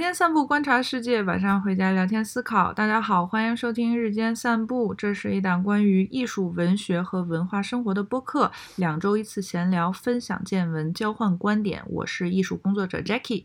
[0.00, 2.72] 天散步观察世界，晚上回家聊天思考。
[2.72, 11.82] 大家好，欢迎收听日间散步，这是一档关于艺术、文学和文化生活的播客，两周一次闲聊，分享见闻，交换观点。
[11.86, 13.44] 我是艺术工作者 Jackie，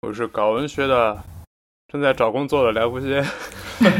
[0.00, 1.22] 我是搞文学的，
[1.88, 3.22] 正在找工作的梁福先，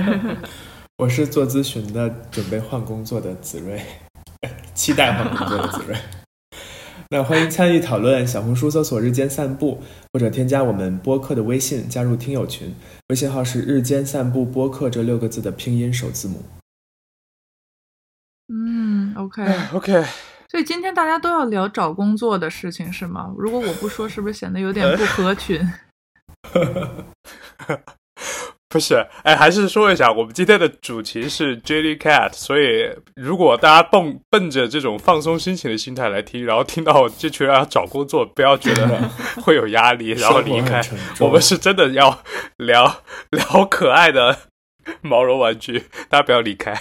[0.97, 3.83] 我是做咨询的，准备换工作的子睿，
[4.73, 6.26] 期待换工作的子睿。
[7.09, 9.81] 那欢迎参与讨论，小红书搜索“日间散步”，
[10.13, 12.75] 或者添加我们播客的微信，加入听友群。
[13.09, 16.43] 微信号是“日间散步播客”这六个字的拼音首字母。
[18.49, 20.05] 嗯，OK OK。
[20.49, 23.33] 所以今天大家都要聊找工作的事情是吗？
[23.39, 25.61] 如果我不说，是不是显得有点不合群？
[28.69, 39.09] 不是，哎，还是说一下，我们今天的主题是 Jelly Cat，所以如果大家蹦奔着这种放松心情的心态来听，然后听到这群人要找工作，不要觉得
[39.41, 40.83] 会有压力，然后离开。
[41.21, 42.23] 我们是真的要
[42.57, 44.37] 聊聊可爱的
[45.01, 46.77] 毛绒玩具，大家不要离开。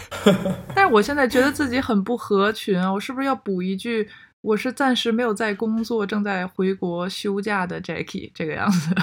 [0.73, 4.09] 但是我现在觉得自己很不合群啊，我是不是要补一句？
[4.42, 8.95] 我是暂时没有在工作，正在回国休假的 Jackie，这个样子。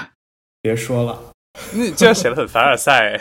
[0.61, 1.19] 别说了。
[1.75, 3.20] 你 这样显得很凡尔赛，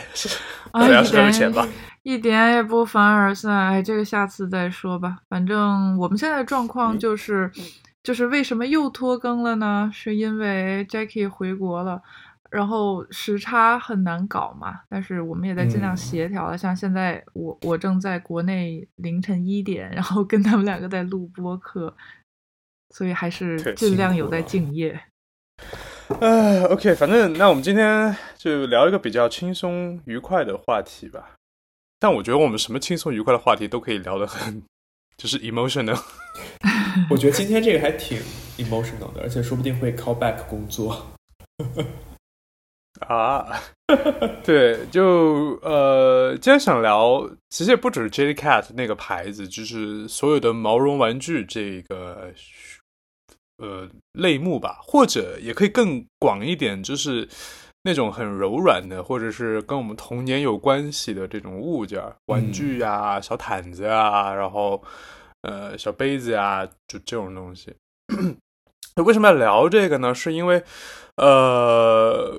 [0.72, 1.66] 啊， 要收钱吧？
[2.02, 5.18] 一点也不凡尔赛，这个下次再说吧。
[5.28, 7.50] 反正我们现在的状况就是，
[8.02, 9.90] 就是为什么又拖更了呢？
[9.92, 12.02] 是因为 Jackie 回国了，
[12.50, 14.80] 然后时差很难搞嘛。
[14.88, 16.58] 但是我们也在尽量协调了。
[16.58, 21.94] 像现在我我正在国内凌晨一点，然后跟他们两个在录播课，
[22.90, 25.00] 所以还是尽量有在敬业。
[26.20, 31.32] 呃，OK，反正那我们今天就聊一个比较轻松愉快的话题吧。
[31.98, 34.62] 但我觉得我们什么轻松愉快的话题都可以聊得很，
[35.16, 36.00] 就是 emotional。
[37.10, 38.18] 我觉得今天这个还挺
[38.58, 41.12] emotional 的，而且说不定会 call back 工作。
[43.08, 43.60] 啊，
[44.44, 52.32] 对，就呃，今天想聊，其实也不只是 Jellycat 那个牌子，就是所有的毛绒玩具这个。
[53.62, 57.28] 呃，类目吧，或者也可以更广一点，就是
[57.84, 64.82] 那种很柔软的，或者是跟我们童年有关系的这种物件，玩具呀、小毯子呀，然后
[65.42, 67.72] 呃小杯子呀，就这种东西。
[69.04, 70.12] 为什么要聊这个呢？
[70.12, 70.64] 是因为
[71.16, 72.34] 呃，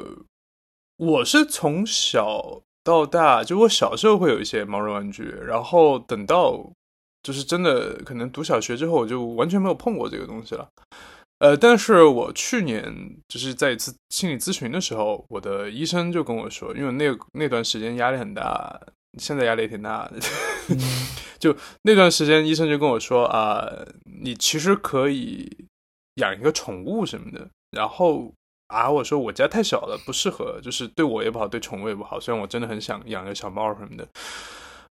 [0.97, 6.71] 我是从小到大，就我小时候会有一些毛绒玩具，然后等到
[7.23, 10.67] 就是真的可能读小学之后，我就完全没有碰过这个东西了。
[11.39, 12.85] 呃，但是我去年
[13.27, 18.79] 就是在一次心理咨询的时候，我的医生就跟我说，因为那那段时间压力很大，
[19.19, 20.19] 现在压力也挺大的，
[21.39, 23.67] 就那段时间医生就跟我说啊，
[24.21, 25.49] 你其实可以
[26.15, 27.49] 养一个宠物什么的。
[27.71, 28.31] 然后
[28.67, 32.19] 啊，我说我家太小了，不适合，就是对我也不好，对宠物也不好。
[32.19, 34.07] 虽然我真的很想养个小猫什么的，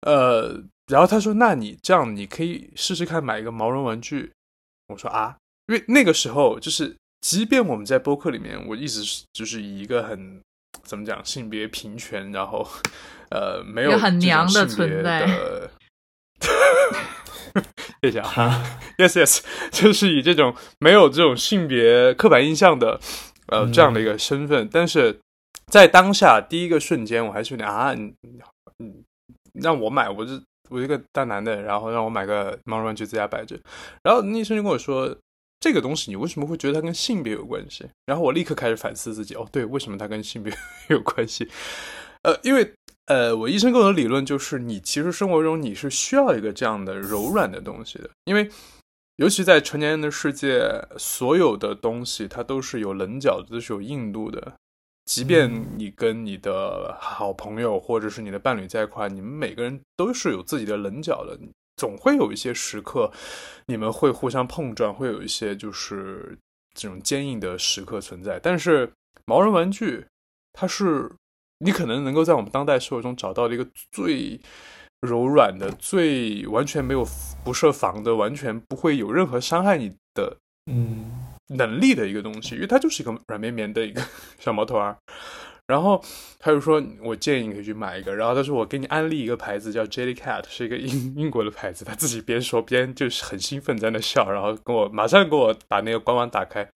[0.02, 4.32] 呃，然后他说，那你这样，你可以试试看买一个毛绒玩具。
[4.88, 5.36] 我说啊。
[5.68, 10.40] 因为那个时候，就是即便我们在播客里面，我一直是就是以一个很
[10.82, 12.66] 怎么讲性别平权，然后
[13.30, 15.24] 呃没有很娘的存在，
[18.02, 19.40] 谢谢啊，yes yes，
[19.70, 23.00] 就是以这种没有这种性别刻板印象的
[23.46, 25.20] 呃这样的一个身份，但是
[25.70, 28.12] 在当下第一个瞬间，我还是有点啊，嗯
[28.80, 29.04] 嗯，
[29.60, 30.40] 让我买，我是
[30.70, 33.58] 我一个大男的，然后让我买个毛绒玩具在家摆着，
[34.02, 35.16] 然后医生就跟我说。
[35.64, 37.86] 这个东西你为什么会觉得它跟性别有关系？
[38.04, 39.36] 然后我立刻开始反思自己。
[39.36, 40.52] 哦，对，为什么它跟性别
[40.90, 41.48] 有关系？
[42.22, 42.72] 呃，因为
[43.06, 48.10] 呃，我医生跟我的理论就是，你其实生活中你是需要一个这样的柔软的东西的。
[48.24, 48.50] 因为
[49.18, 54.54] 尤其在成年人的世界，所有的东西它都是有棱角，都是有硬度的。
[55.04, 61.38] 即便你跟你的好朋友或者是你的伴侣在一块，你们每个人都是有自己的棱角的。
[61.76, 63.10] 总会有一些时刻，
[63.66, 66.38] 你们会互相碰撞，会有一些就是
[66.74, 68.38] 这种坚硬的时刻存在。
[68.38, 68.92] 但是
[69.24, 70.06] 毛绒玩具，
[70.52, 71.10] 它是
[71.58, 74.40] 你可能能够在我们当代社会中找到的一个最
[75.00, 77.04] 柔软的、最完全没有
[77.42, 80.36] 不设防的、完全不会有任何伤害你的
[80.70, 84.02] 嗯能力的一个东西，因为它就是一个软绵绵的一个
[84.38, 84.96] 小毛团儿。
[85.68, 86.02] 然后
[86.40, 96.68] 他就说：“我建议你可以去买一个。”然后他说：“我给你安利一个牌子叫 Jellycat，是一个英英国的牌子。”他自己边说边就是很兴奋在那笑，然后跟我马上给我把那个官网打开，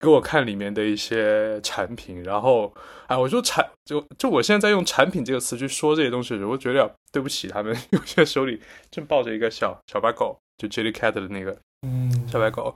[0.00, 2.24] 给我看里面的一些产品。
[2.24, 2.72] 然后，
[3.08, 8.58] 哎，我说产就就我现在在用产品这个词去说这些东西，我觉得对不起他们，因为现在手里
[8.90, 11.56] 正抱着一个小小白狗，就 Jellycat 的那个
[11.86, 12.74] 嗯小白狗。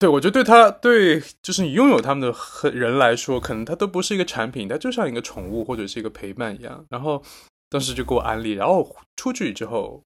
[0.00, 6.82] 对，我觉得对他对，就是你拥有他们的人来说，可能它都不是一个产品，它就像一个宠物或者是一个陪伴一样。
[6.88, 7.22] 然后
[7.68, 10.02] 当时就给我安利，然后出去之后，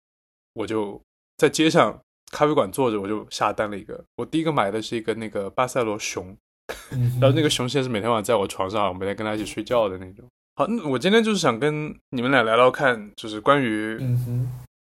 [0.55, 1.01] 我就
[1.37, 1.97] 在街上
[2.33, 4.03] 咖啡馆坐着，我就下单了一个。
[4.17, 6.37] 我第一个买的是一个那个巴塞罗熊，
[7.21, 10.27] 然后那个熊现在是每天晚上在我床上，我每天跟他一起睡觉的那种。
[10.57, 13.97] 好，那我今天就是想跟你们俩聊聊看，就是关于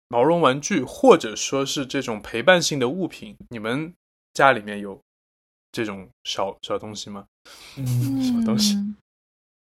[0.08, 3.92] 毛绒玩具或者说是这种陪伴性的物品，你们
[4.34, 5.00] 家里面有
[5.72, 7.24] 这种小小东西吗？
[7.78, 8.76] 嗯，什么东西？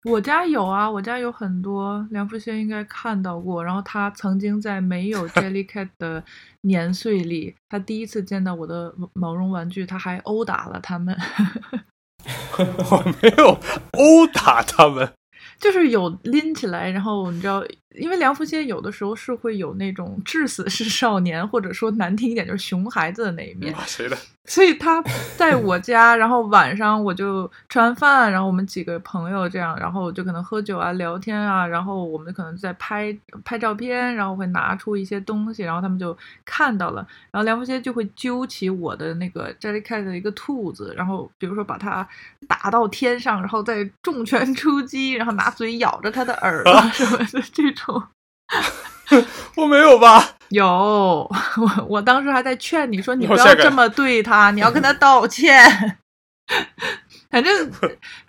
[0.04, 3.64] 我家有啊，我家有很多，梁福先应该看到过。
[3.64, 6.24] 然后他曾经在没有 Jellycat 的
[6.62, 11.16] 年岁里，他第一次见到我的毛绒玩具，他还殴打了他们。
[12.58, 13.50] 我没有
[13.92, 15.14] 殴打他们。
[15.60, 17.64] 就是有拎起来，然后你知道，
[17.96, 23.76] 因为梁福仙有的时候是会有那种至死是少年，或者说难听一点就是熊孩子的那一面。
[23.86, 24.18] 谁的？
[24.46, 25.02] 所以他
[25.38, 33.16] 在我家，然后晚上我就吃完饭，然后我们几个朋友这样，然后就可能喝酒啊、聊天啊，然后我们可能在拍
[33.46, 42.06] 拍照片，然后会拿出一些东西，然后他们就看到了，然后梁福仙就会揪起我的那个 Jellycat 的一个兔子，然后比如说把它
[42.48, 47.81] 打到天上，然后再重拳出击，然后拿嘴咬着它的耳朵什么的这种。
[49.58, 50.38] 我没有吧？
[50.50, 56.00] 有，我我当时还在劝你说，你不要这么对他，你要跟他道歉。
[57.32, 57.72] 反正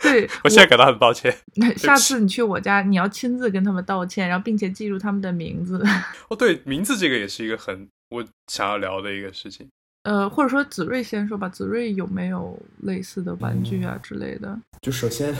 [0.00, 1.36] 对， 我现在感到很抱歉。
[1.76, 5.84] 下次你去我家，你要亲自跟他们道歉，然后并且记住他们的名字。
[6.28, 9.68] 哦，对，名字这个也是一个很我想要聊的一个事情。
[10.04, 14.56] 呃，或者说子睿先说吧，子睿有没有类似的玩具啊之类的？
[14.80, 15.34] 就首先，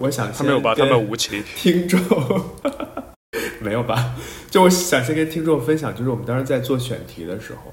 [0.00, 0.72] 我想他没有吧？
[0.74, 2.00] 他们无情听众。
[3.62, 4.14] 没有吧？
[4.50, 7.72] 就我想先跟听众分享，就是我们当时在做选题的时候，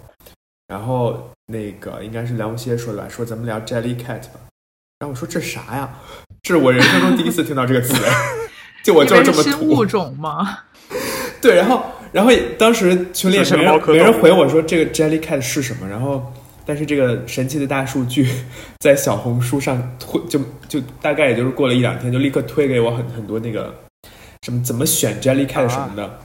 [0.68, 4.40] 然后那个应该是梁无歇说的吧，说咱们聊 Jellycat 吧。
[5.00, 5.90] 然后我说这啥呀？
[6.44, 7.94] 这是我人生中第一次听到这个词，
[8.84, 9.68] 就我就是这么土。
[9.76, 10.60] 物种吗？
[11.42, 16.34] 对，然后然后当时群里也没人没人回我说这个 Jellycat 是什么，然后
[16.66, 18.30] 但是这个神奇的大数据
[18.80, 23.74] 在小红书上推，就就大概也就是过了一两天，就立刻推给我很很多那个。
[24.42, 26.20] 什么怎么选 Jellycat 什么的，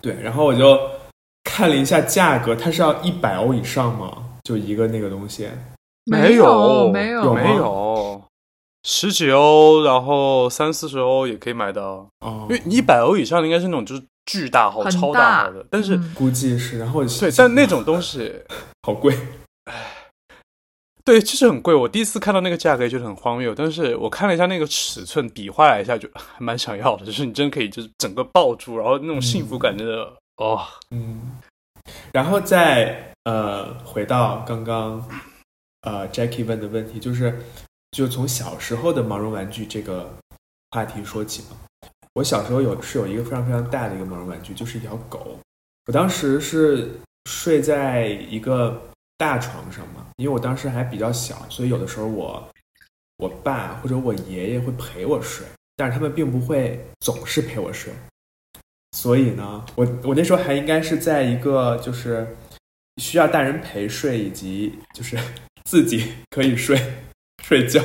[0.00, 0.78] 对，然后我就
[1.44, 4.24] 看了一下价格，它是要一百欧以上吗？
[4.44, 5.48] 就一个那个东西？
[6.04, 8.22] 没有，没有，没有，
[8.82, 12.08] 十几欧，然后三四十欧也可以买到。
[12.20, 18.32] 哦，因为一百欧以上的应该是那种就是巨大号、超大号的，但是估计是，然后对，但那种东西
[18.82, 19.14] 好贵。
[21.08, 21.74] 对，其实很贵。
[21.74, 27.06] 我第一次看到那个价格觉得很荒谬，但是我看了一下那个尺寸，比划了一下，就 还蛮想要的。
[27.06, 30.60] 就是你真可以，就是整个抱住，然后那种幸福感真的哦。
[30.90, 31.38] 嗯。
[32.12, 35.02] 然后再呃，回到刚刚
[35.80, 37.42] 呃，Jackie 问的问题，就是
[37.92, 40.14] 就从小时候的毛绒玩具这个
[40.72, 41.56] 话题说起嘛。
[42.12, 45.38] 我小时候有是有一个非常非常大的一个毛绒玩具，就是一条狗。
[45.86, 48.78] 我当时是睡在一个。
[49.18, 52.48] 大床上嘛，因为我当时还比较小，所以有的时候我
[53.18, 55.44] 我爸或者我爷爷会陪我睡，
[55.76, 57.92] 但是他们并不会总是陪我睡。
[58.92, 62.26] 所以呢，我我那时候还应该是在一个就是
[63.02, 65.18] 需要大人陪睡以及就是
[65.64, 66.80] 自己可以睡
[67.44, 67.82] 睡觉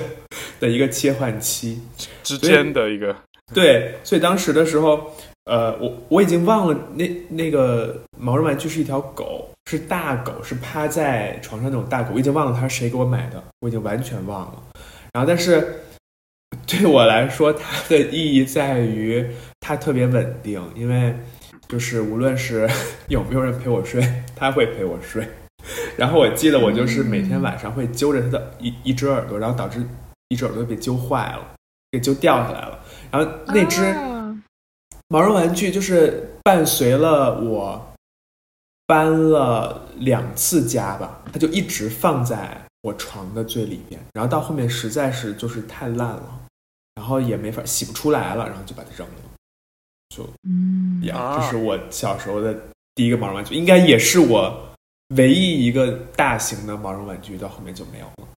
[0.60, 1.82] 的一个切换期
[2.24, 3.16] 之间的一个
[3.54, 5.14] 对，所以当时的时候，
[5.46, 9.50] 呃，我我已经忘了那那个毛绒玩具是一条狗。
[9.72, 14.62] 是大狗，是趴在床上那种大狗，我已经忘了它是谁给我买的，我已经完全忘了。
[15.14, 15.80] 然后，但是
[16.68, 19.26] 对我来说，它的意义在于
[19.62, 21.16] 它特别稳定，因为
[21.70, 22.70] 就是无论是
[23.08, 25.26] 有没有人陪我睡，它会陪我睡。
[25.96, 29.82] 然后我记得我就是每天晚上会揪着它的一一只耳朵，然后导致
[30.28, 31.56] 一只耳朵被揪坏了，
[31.90, 32.78] 给揪掉下来了。
[33.10, 33.82] 然后那只
[35.10, 37.82] 毛绒玩具就是伴随了我。
[38.86, 46.42] 搬了两次家吧，它就一直放在我床的最里边，然后到后面实在是就是太烂了，
[46.94, 49.16] 然后也没法洗不出来了，然后就把它扔了，
[50.10, 52.54] 就嗯，呀，这是我小时候的
[52.94, 54.54] 第一个毛绒玩具，应该也是我
[55.16, 58.28] 唯一一个大型的毛绒玩具，到后面就没有了，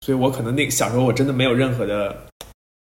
[0.00, 2.26] 所以我可能那个小时候我真的没有任何的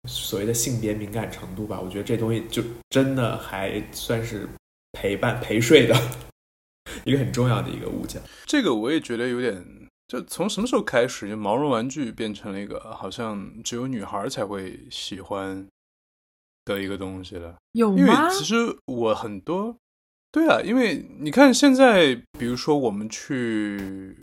[0.07, 4.49] 所谓的性别敏感程度吧，我觉得这东西就真的还算是
[4.93, 5.95] 陪伴陪睡的。
[7.05, 9.65] 一个很重要的一个物件，这个我也觉得有点，
[10.09, 15.67] 就从什么时候开始，就毛绒玩具变成了一个好像只有女孩才会喜欢
[16.65, 17.57] 的一个东西了？
[17.73, 17.97] 有吗？
[17.99, 18.55] 因为其实
[18.87, 19.77] 我很多，
[20.33, 24.17] 对啊，因为你看现在，比如说我们去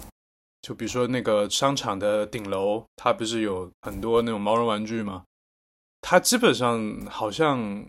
[0.62, 5.24] 就比如说那个商场的顶楼，它不是有很多那种毛绒玩具吗？
[6.04, 7.84] 他基本上好像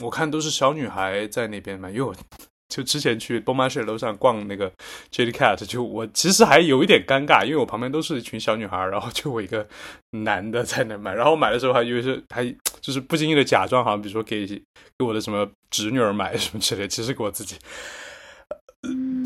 [0.00, 2.14] 我看都是小女孩在那边买，因为我
[2.72, 4.72] 就之前去波马士楼上逛那个
[5.12, 9.66] Jelly Cat，就我其实还有一点尴尬，因为我旁边都是一群小女孩，然后就我一个
[10.10, 12.44] 男的在那买，然后买的时候还以为是还
[12.80, 17.56] 就是不经意的假装，好像比如说给给我的什么侄女儿买什么之类，其实给我自己。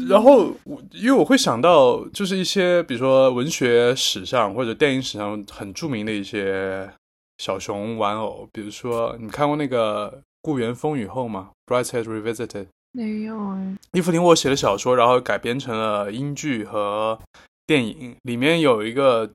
[0.09, 6.91] 然后我因为我会想到，就是一些比如说文学史上或者电影史上很著名的一些
[7.39, 10.11] 小熊玩偶，比如说你看过那个
[10.43, 11.51] 《故园风雨后》吗？
[11.73, 12.47] 《Brideshead Revisited》
[12.93, 13.77] 没有哎。
[13.93, 17.19] 伊芙琳沃写的小说，然后改编成了英剧和
[17.67, 19.31] 电影，里面有一个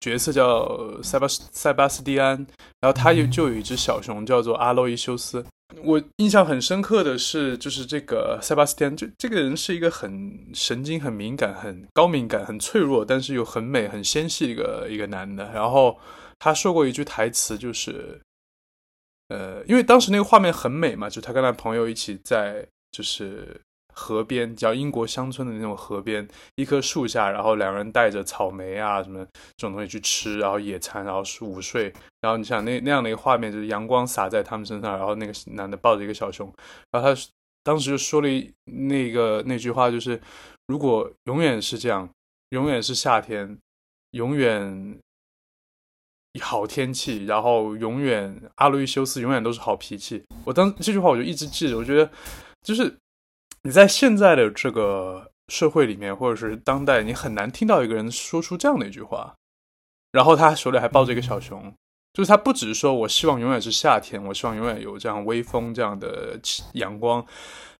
[0.00, 2.36] 角色叫塞巴塞巴斯蒂安，
[2.80, 5.44] 然后他有就有一只小熊叫做阿洛伊修斯。
[5.82, 15.50] 我印象很深刻的是，就是这个塞巴斯蒂安，这这个人是一个很神经、很敏感、很高敏感、很脆弱，但是又很美、很纤细一个一个男的。
[15.52, 15.98] 然后
[16.38, 18.20] 他说过一句台词，就是，
[19.28, 23.60] 呃，因为当时那个画面很美嘛，就他跟他朋友一起在就是。
[24.00, 29.26] 河边叫英国乡村的那种河边，一棵树下，然后两个人带着草莓啊什么
[29.56, 36.46] 这种东西去吃，然后野餐，然后午睡，然后你想那那样的一个画面，就是阳光洒在他们身上，然后那个男的抱着一个小熊，
[36.92, 37.20] 然后他
[37.64, 38.28] 当时就说了
[38.66, 40.20] 那个那句话，就是
[40.68, 42.08] 如果永远是这样，
[42.50, 43.58] 永远是夏天，
[44.12, 44.96] 永远
[46.38, 50.24] 好天气，然后永远阿路易修斯永远都是好脾气。
[50.44, 52.10] 我当这句话我就一直记着，我觉得
[52.62, 52.96] 就是。
[53.62, 59.34] 你在现在的这个社会里面，或者是当代，你很难听到一个人说出这样的一句话。
[60.12, 61.60] 然后他手里还抱着一个小熊，
[62.14, 66.38] 就是他不只是说我希望永远是夏天，我希望永远有这样微风这样的
[66.74, 67.22] 阳光。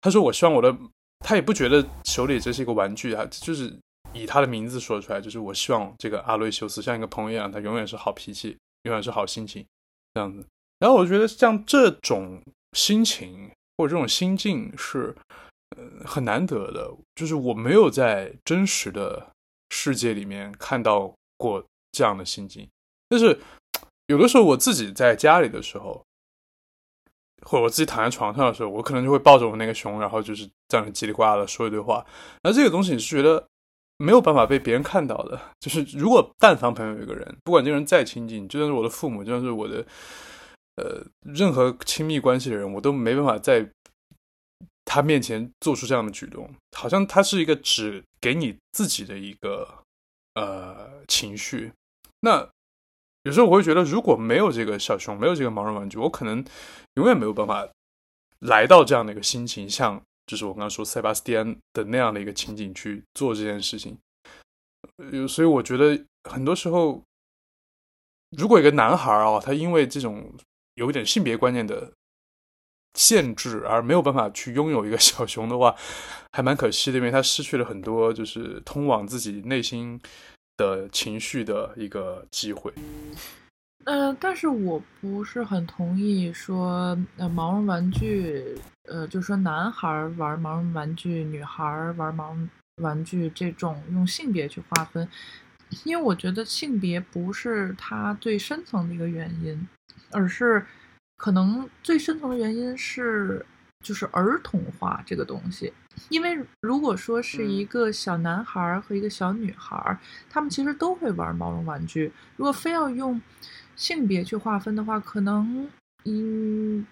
[0.01, 0.75] 他说我希望我的，
[1.19, 3.73] 他也不觉得手里这是一个玩具啊，就是
[4.13, 9.65] 以他的名字说出来，就是我希望这个阿瑞修斯像一个朋友一样，他永远是好脾气，永远是好心情
[10.13, 10.45] 这样子。
[10.79, 12.41] 然后我觉得像这种
[12.73, 15.15] 心情或者这种心境是。
[15.77, 19.29] 呃，很难得的，就是我没有在真实的
[19.69, 22.67] 世界里面看到过这样的心境。
[23.07, 23.39] 但是
[24.07, 26.03] 有的时候我自己在家里的时候，
[27.45, 32.03] 或者我自己躺在床上的时候，我可能就会抱着我那个熊，然后就是这样叽里呱啦的说一堆话。
[32.41, 33.47] 那这个东西你是觉得
[33.99, 35.39] 没有办法被别人看到的。
[35.59, 39.85] 就是如果但凡朋友有一个人，不管这个人再亲近，就算是我的父母，就算是我的
[40.77, 43.69] 呃任何亲密关系的人，我都没办法在。
[44.91, 49.67] 他面前做出这样的举动，好像他是一个只给你自己的一个
[50.33, 51.71] 呃情绪。
[52.21, 52.49] 那
[53.21, 56.43] 有时候我会觉得，如果没有这个小熊，没有这个毛绒玩具，我可能
[56.95, 57.69] 永远没有办法
[58.39, 63.97] 来到这样的一个心情，像就是我刚刚说塞巴斯蒂安的那样的一个情景去做这件事情。
[65.27, 67.01] 所以我觉得很多时候，
[68.37, 70.31] 如果一个男孩啊，他因为这种
[70.75, 71.91] 有一点性别观念的。
[72.95, 75.73] 限制而没有办法去拥有一个小熊的话，
[76.31, 80.01] 还蛮可惜的，因为他失去了很多就是通往自己内心
[80.57, 82.73] 的情绪的一个机会。
[83.85, 88.57] 呃，但是我不是很同意说，呃，毛绒玩具，
[88.89, 91.63] 呃，就是说男孩玩毛绒玩具，女孩
[91.97, 92.49] 玩毛绒
[92.81, 95.07] 玩具这种用性别去划分，
[95.83, 99.67] 因为我觉得性别不是它最深层的一个原因，
[100.11, 100.65] 而是。
[101.21, 103.45] 可能最深层的原因是，
[103.83, 105.73] 就是儿童化这个东西。
[106.07, 112.09] 因为如果说是一个小男孩和一个小女孩，他们其实都会玩毛绒玩具。
[112.37, 113.21] 如果非要用
[113.75, 115.69] 性别去划分的话，可能，
[116.05, 116.87] 嗯，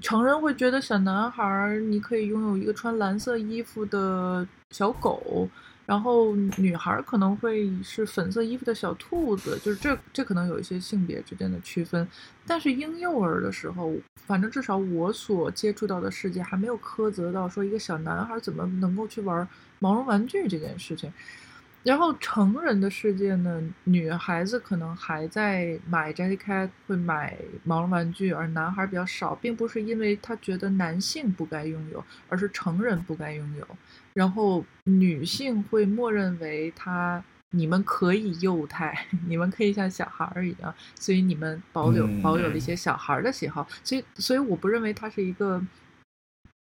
[0.00, 5.48] 成人会觉得小男孩你可以拥有一个穿蓝色衣服的小狗。
[5.86, 12.06] 然后女孩可能会是粉色衣服的小兔子，就是这这可能有一些性别之间的区分。
[12.46, 19.48] 但是婴幼儿的时候，反正至少我所接触到的世界还没有苛责到说一个小男孩怎么能够去玩
[19.80, 21.12] 毛绒玩具这件事情。
[21.82, 33.66] 然后成人的世界呢，女孩子可能还在买 Jellycat 会买毛绒玩具，而男孩比较少，并不是因为他觉得男性不该拥有，而是成人不该拥有。
[34.12, 45.62] 然后女性会默认为他你们可以幼态， 你们可以像小孩儿一样，所以你们保有保有了一些小孩的喜好，所以所以我不认为它是一个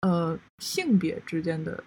[0.03, 1.83] 呃性别之间的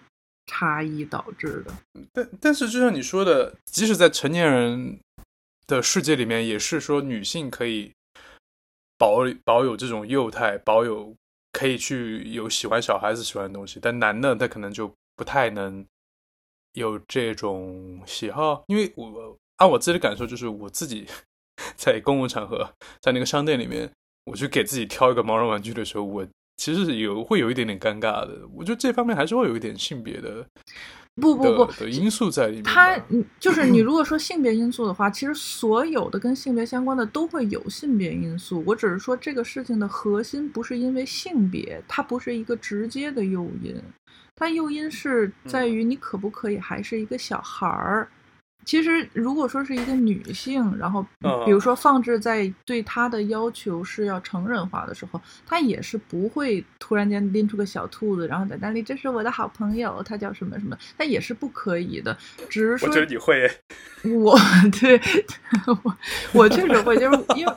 [0.52, 1.72] 差异导致的。
[2.12, 5.00] 但但是就像你说的，即使在成年人
[5.66, 7.92] 的世界里面，也是说女性可以
[8.98, 11.14] 保保有这种幼态，保有
[11.52, 14.92] 可以去有喜欢小孩子喜欢的东西，但男的他可能就。
[15.14, 15.86] 不太能
[16.72, 21.06] 有这种喜好，因为我按我自己的感受，就是我自己
[21.76, 23.92] 在公共场合，在那个商店里面，
[24.24, 28.40] 我去给自己挑一个毛绒玩具的时候，我其实是有会有一点点尴尬的。
[28.54, 30.46] 我觉得这方面还是会有一点性别的。
[31.16, 32.64] 不不不的因素在里面。
[32.64, 32.98] 它，
[33.38, 38.62] 就是你 如果说性别因素的话，其实所有的跟性别相关的都会有性别因素。
[38.66, 43.76] 我只是说这个事情的核心不是因为性别，它不是一个直接的诱因，
[44.34, 48.08] 它诱因是在于你可不可以还是一个小孩儿。
[48.64, 51.04] 其实，如果说是一个女性，然后
[51.44, 62.16] 比如说放置在对她的要求是要成人化的时候，她也是不会突然间拎出个小兔子，然后在那里，这是我的好朋友，他叫什么什么，她也是不可以的。
[62.48, 63.50] 只是说，我觉得你会，
[64.04, 64.38] 我
[64.80, 65.00] 对
[65.66, 65.96] 我
[66.32, 67.54] 我确实会，就是 因为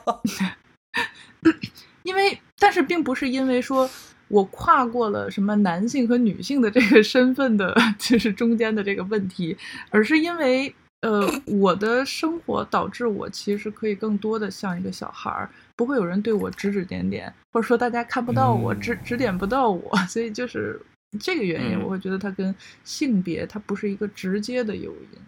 [2.04, 3.88] 因为，但是并不是因为说
[4.28, 9.56] 我跨过了什么男性和女性的这个身份的，就是中间的这个问题，
[9.92, 10.74] 而是因为。
[11.06, 20.82] 呃，我的生活导致我其实可以更多的像一个小孩儿，不会有人对我指指点点，或者说大家看不到我，指指点不到我， 所以就是
[21.20, 25.20] 这个原因，我会觉得它跟性别它不是一个直接的诱因。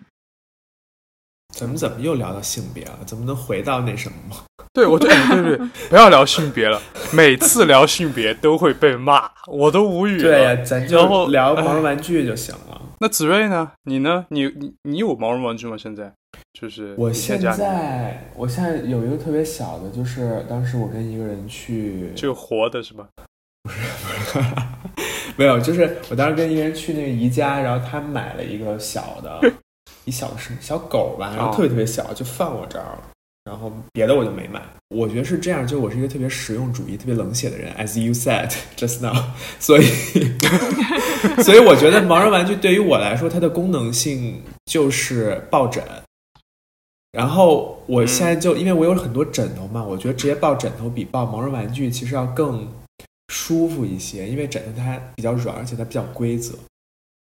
[1.53, 2.97] 咱们怎么又聊到性别了？
[3.05, 4.43] 怎么能回到那什么吗？
[4.73, 6.81] 对，我觉得对对，不要聊性别了，
[7.13, 10.23] 每次聊性别都会被骂，我都无语了。
[10.23, 12.81] 对呀，咱就聊毛绒玩具就行了。
[12.99, 13.71] 那子睿呢？
[13.83, 14.25] 你呢？
[14.29, 15.77] 你你你有毛绒玩具吗？
[15.77, 16.11] 现在
[16.53, 23.07] 就是我现在，我现在有一个特别小的，就是当时我跟一个人去，就活的是吧？
[23.63, 24.45] 不是不是，
[25.35, 29.39] 没有，就是我当时跟一个人去那个宜家，然后他买了一个小的，
[30.05, 33.03] 一小什么小狗吧，然后特别特别小，就放我这儿了。
[33.43, 39.13] 然后别的我就没买，我觉得是这样，就我是一个特别实用主义、特别冷血的人，as you said just now，
[39.59, 39.83] 所以，
[41.43, 45.83] 所以我觉得毛绒玩具对于我来说，它的功能性就是抱枕。
[47.11, 52.67] 然后我现在就因为我有很多枕头嘛，我觉得直接抱枕头比抱毛绒玩具其实要更
[53.29, 56.53] 舒服一些，因为枕头它比较软，而且它比较规则。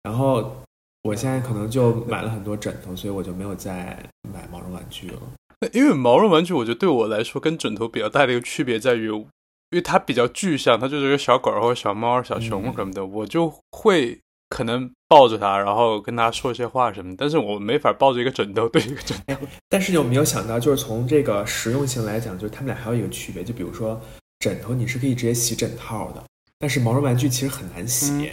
[0.04, 0.56] 然后
[1.02, 3.98] 我现在可能就买了很多枕头，所以我就没有再
[4.32, 5.20] 买毛绒玩具了。
[5.74, 9.28] 因为毛绒玩具，我觉得对我来说跟枕头比较大的一个区别在于，因
[9.74, 14.20] 为它比较具象，它就是一个小狗或者小猫、小熊什么的，我就会
[14.50, 17.14] 可能抱着它，然后跟它说一些话什么。
[17.18, 19.36] 但是我没法抱着一个枕头 对一个枕头。
[19.68, 24.00] 但是有没有想到，就是从这个实用性来讲，就是它们俩还有一个区别，就比如说
[24.40, 26.24] 枕头你是可以直接洗枕套的，
[26.58, 28.32] 但是毛绒玩具其实很难洗，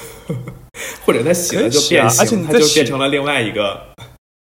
[1.06, 3.94] 或者它洗了就变形，它就变成了另外一个。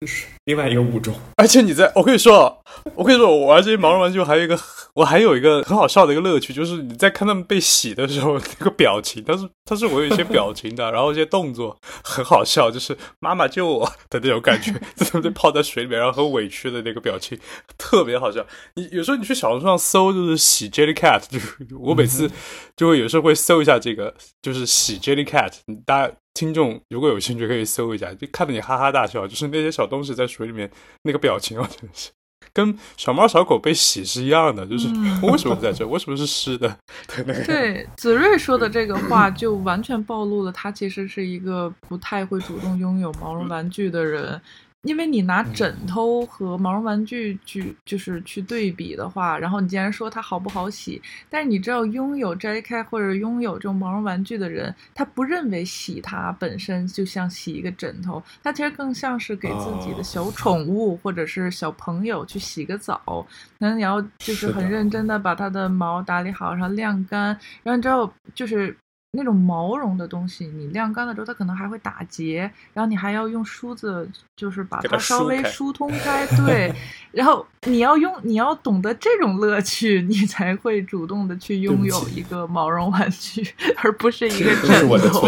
[0.02, 2.62] 就是另外一个物种，而且你在我跟你说，
[2.96, 4.60] 我跟你说，我玩这些毛绒玩具还有一个，
[4.94, 17.40] 我还有一个很好笑的一个乐趣，就是你在看他们被洗的时候那个表情，但是但是我有一些表情的，然后一些动作很好笑，就是妈妈救我的那种感觉，在他们泡在水里面，然后很委屈的那个表情，
[17.78, 18.46] 特别好笑。
[18.76, 22.30] 你有时候你去小红书上搜，就是洗 Jelly Cat，就是我每次
[22.76, 25.54] 就会有时候会搜一下这个，就是洗 Jelly Cat，
[25.86, 26.14] 大家。
[26.34, 29.28] 听众如果有兴趣，可以搜一下，就看得你哈哈大笑。
[29.28, 30.70] 就是那些小东西在水里面
[31.04, 32.10] 那个表情啊，真的是
[32.52, 34.66] 跟小猫小狗被洗是一样的。
[34.66, 34.88] 就是
[35.22, 35.88] 我为什么不在这？
[35.88, 36.78] 为什么是湿的？
[37.08, 37.44] 对那个。
[37.46, 44.42] 对子睿说的这个话，就完全暴露了他其实是一个不太会主动拥有毛绒玩具的人。
[44.84, 63.26] 因为你拿枕头和毛绒玩具去就是去对比的话，然后你既然说它好不好洗，但是你知道拥有摘开或者拥有这种毛绒玩具的人，他不认为洗它本身就像洗一个枕头，他其实更像是给自己的小宠物或者是小朋友去洗个澡，
[63.58, 68.76] 可能你要就是很认真的把它的毛打理好，然后晾干，然后之后就是。
[69.16, 76.26] 那种毛绒的东西，你晾干了之后，它可能还会打结，然后你还要用梳子，就是把它稍微疏通开。
[76.36, 76.74] 对，
[77.14, 83.48] 然后你要用，你要懂得这种乐趣，你才会主动的去拥有一个毛绒玩具，
[83.84, 85.28] 而不是一个枕头。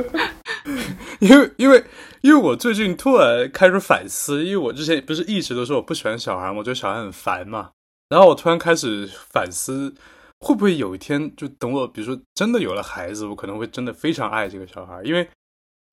[1.18, 1.82] 因为因为
[2.20, 7.70] 因为我最近突然开始反思，因为我之前不是一直都说我不喜欢小孩，我觉得小孩很烦嘛，
[8.10, 9.94] 然后我突然开始反思。
[10.42, 15.28] 会不会有一天，就等我，比如说真的有了孩子，我可能会真的非常爱这个小孩，因为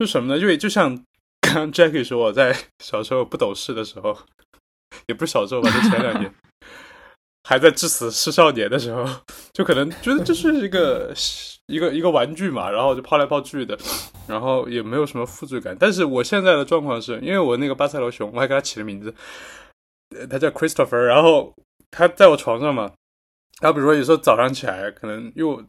[0.00, 0.40] 就什么呢？
[0.40, 0.92] 因为就像
[1.40, 4.18] 刚刚 Jackie 说，我在小时候不懂事的时候，
[5.06, 6.34] 也不是小时候吧，就前两年
[7.48, 9.06] 还在致死是少年的时候，
[9.52, 11.14] 就可能觉得这是一个
[11.66, 13.78] 一个一个玩具嘛，然后就抛来抛去的，
[14.26, 15.76] 然后也没有什么负罪感。
[15.78, 19.14] 但是我现在的状况是，因为我那个巴塞罗熊，我还给他起了名字，
[20.28, 21.54] 他叫 Christopher，然后
[21.92, 22.90] 他在我床上嘛。
[23.60, 25.62] 他比如说有时候早上起来，可能又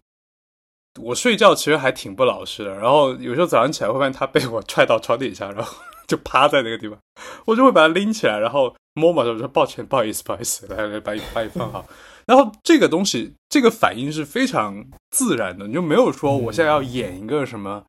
[1.02, 5.78] 我睡觉其实还挺不老实的，然后有时候早上起来会发现他被我踹到床底下，然后
[6.08, 6.98] 就趴在那个地方，
[7.46, 11.86] 我就会把他拎起来，然后摸摸他，说抱歉，不好意思，不好意思，来来把你把你放好。
[12.26, 17.84] 然后这个东西，这个反应是非常自然的，你就没有说我现在要演一个什么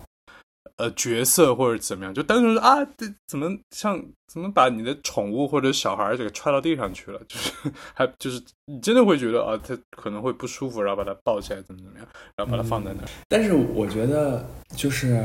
[0.82, 7.52] 呃角色或者怎么样，就单纯啊，这怎么像怎么把你的宠物或者小孩这个踹到地上去了，就是
[7.94, 13.08] 还就是你真的会觉得啊，他可能会不舒服，然后把它抱起来怎么怎么样，然后把它放在那儿。
[13.28, 14.44] 但是我觉得
[14.76, 15.24] 就是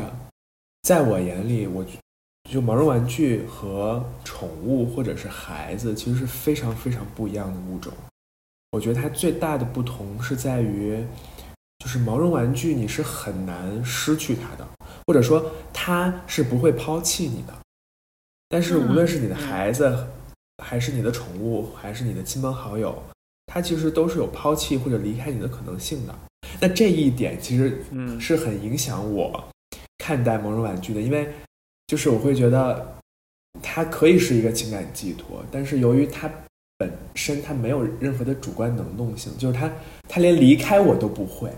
[0.83, 1.83] 在我眼里，我
[2.51, 7.91] 就毛绒玩具和宠物或者是孩子其实是非常非常不一样的物种。
[8.71, 11.03] 我觉得它最大的不同是在于，
[11.79, 14.67] 就是毛绒玩具你是很难失去它的，
[15.07, 15.43] 或者说
[15.73, 17.53] 他是不会抛弃你的。
[18.49, 20.05] 但是无论是你的孩子，
[20.63, 23.01] 还是你的宠物，还是你的亲朋好友，
[23.47, 26.13] 他其实都是有抛弃或者离开你的可能性的。
[26.61, 29.43] 那这一点其实嗯是很影响我
[29.97, 31.27] 看待某种玩具的，因为
[31.87, 32.95] 就是我会觉得
[33.63, 36.29] 它可以是一个情感寄托，但是由于它。
[36.79, 39.67] 本身它没有任何的主观能动性，就是它，
[40.07, 41.51] 它连离开我都不会，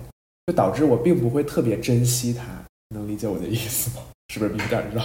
[0.48, 2.46] 就导致我并不会特别珍惜它。
[2.90, 4.04] 能理解我的意思吗？
[4.34, 5.04] 是不是有点绕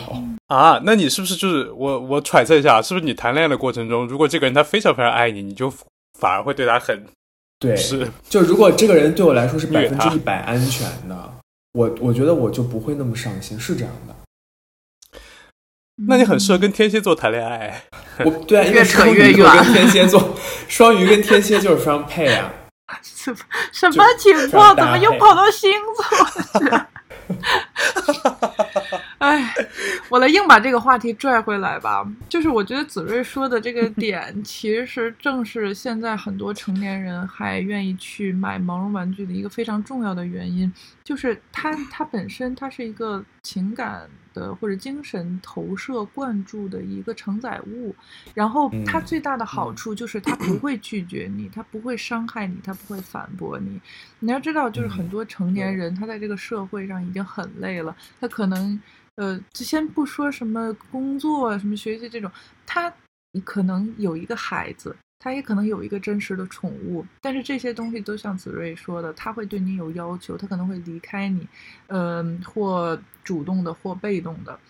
[0.48, 0.80] 啊？
[0.84, 2.00] 那你是不是就是我？
[2.00, 5.70] 我揣测一下，是不是你谈恋爱的过程中，如果这个人他非常非常爱你，你就
[6.18, 7.04] 反而会对他很
[7.58, 7.76] 对？
[7.76, 11.34] 是，就如果这个人对我来说是百分之一百安全的，
[11.72, 14.14] 我我觉得我就不会那么上心，是这样的。
[16.08, 17.82] 那你很适合跟天蝎座谈恋爱。
[18.24, 20.34] 我对啊，因为双鱼跟天蝎座，
[20.68, 22.52] 双鱼跟天蝎就是非常配啊。
[23.02, 23.36] 什么
[23.72, 24.74] 什么情况？
[24.76, 26.84] 怎么又跑到星座去？
[29.18, 29.54] 哎，
[30.10, 32.06] 我来硬把这个话题拽回来吧。
[32.28, 40.70] 就是我觉得子睿说的这个点，其实正是现在很多成年人还愿意去买毛绒玩具的一个非常重要的原因，
[41.04, 44.08] 就是它它本身它是一个情感。
[44.34, 47.94] 的或者精神投射灌注的一个承载物，
[48.34, 53.80] 然后它最大的好处就是它不会拒绝你，它不会伤害你，它不会反驳你。
[54.18, 58.82] 你要知道，就是很多成年人他在这个社会上已经很累了，他可能
[59.14, 62.28] 呃，就先不说什么工作、什么学习这种，
[62.66, 62.92] 他
[63.44, 64.96] 可能有一个孩子。
[65.24, 71.48] 他也可能有一个真实的宠物，但是这些东西都像子睿说的，他会对你有要求，他可能会离开你，
[71.86, 74.60] 嗯，或主动的，或被动的，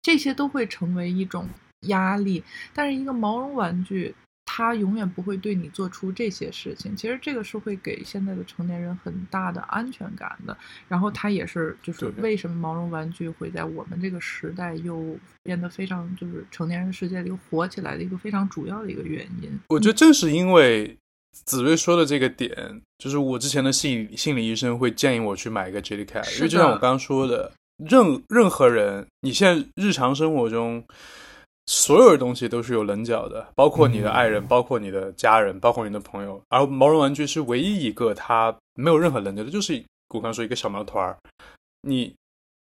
[0.00, 1.46] 这些都会成为一种
[1.88, 2.42] 压力。
[2.72, 4.14] 但是一个毛绒玩具。
[4.56, 6.96] 他永远不会对你做出这些事情。
[6.96, 10.56] 其实这个是会给现在的成年人很大的安全感的。
[10.88, 19.50] 然后他也是，就是为什么毛绒玩具会在我们这个时代又变得非常，就是成年人世界里火起来的一个非常主要的一个原因。
[19.68, 20.96] 我觉得正是因为
[21.44, 30.82] 子睿说的这个点，就是我之前的心理心理医生会建议我去买一个 Jellycat，因为就像我刚刚说的，任任何人，你现在日常生活中。
[31.66, 36.40] 所有的东西都是有棱角的，包括你的爱人，包括你的家人，包括你的朋友。
[36.48, 39.82] 而毛绒玩具是唯一一个它没有任何棱角的，就是
[40.14, 41.18] 我刚说一个小毛团儿。
[41.80, 42.14] 你，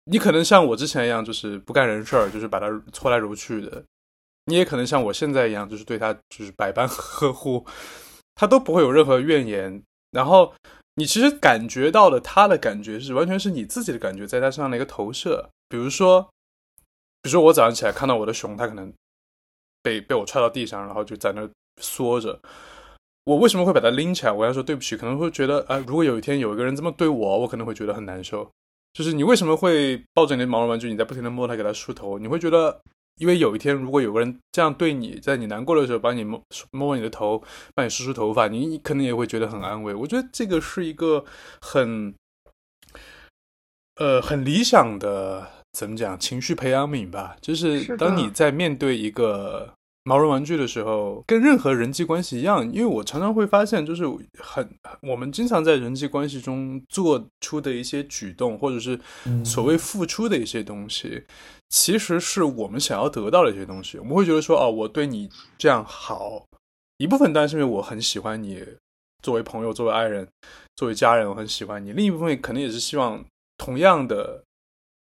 [0.05, 3.81] 你可能像我之前一样，就是不干人事儿，就是把它搓来揉去的。
[4.47, 7.65] 你也可能像我现在一样，就是对它就是百般呵护，
[8.35, 9.81] 它都不会有任何怨言。
[10.11, 10.53] 然后
[10.97, 15.49] 你其实感觉到了它的感觉是完全是你自己的感觉，在它身上的一个投射。
[15.69, 16.29] 比如说。
[17.23, 18.93] 比如说，我早上起来看到我的熊，它可能
[19.83, 21.49] 被被我踹到地上，然后就在那
[21.81, 22.41] 缩着。
[23.25, 24.33] 我为什么会把它拎起来？
[24.33, 28.51] 我要说对不起，可能会觉得，啊，如果有一天有一个人这么对我，我可能会觉得很难受。
[28.95, 32.19] 就是你为什么会抱着你的毛绒玩具，你在不停的摸它，给它梳头？
[32.19, 32.81] 你会觉得，
[33.17, 37.43] 因为有一天如果有个人这样对你，在你难过的时候帮你摸摸摸你的头，
[37.75, 39.95] 帮你梳梳头发，你可能也会觉得很安慰。
[39.95, 41.25] 我觉得这个是一个
[41.61, 42.15] 很，
[43.97, 45.58] 呃，很理想的。
[45.73, 46.19] 怎么讲？
[46.19, 49.73] 情绪培养皿吧，就是当你在面对一个
[50.05, 52.65] 毛绒玩具的时候，跟任何人际关系一样。
[52.73, 54.05] 因为我常常会发现，就是
[54.39, 54.69] 很
[55.03, 58.99] 我们经常在人际关系中做出的一些举动，或者是
[59.45, 61.25] 所谓付出的一些东西，
[61.69, 63.99] 其实是我们想要得到的一些东西。
[63.99, 65.29] 我们会觉得说，哦，我对你
[65.59, 66.47] 这样好，
[66.97, 68.65] 一部分当然是因为我很喜欢你，
[69.23, 70.27] 作为朋友，作为爱人，
[70.75, 73.23] 作为家人，我很喜欢你；另一部分可能也是希望
[73.59, 74.43] 同样的。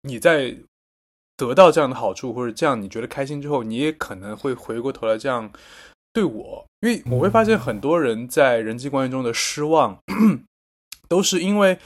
[0.08, 0.56] 你在
[1.36, 5.52] 得到这样的好处或者这样你觉得开心之后，你也可能会回过头来这样
[6.12, 10.00] 对我，因为我会发现很多人在人际关系中的失望，
[11.08, 11.78] 都是因为，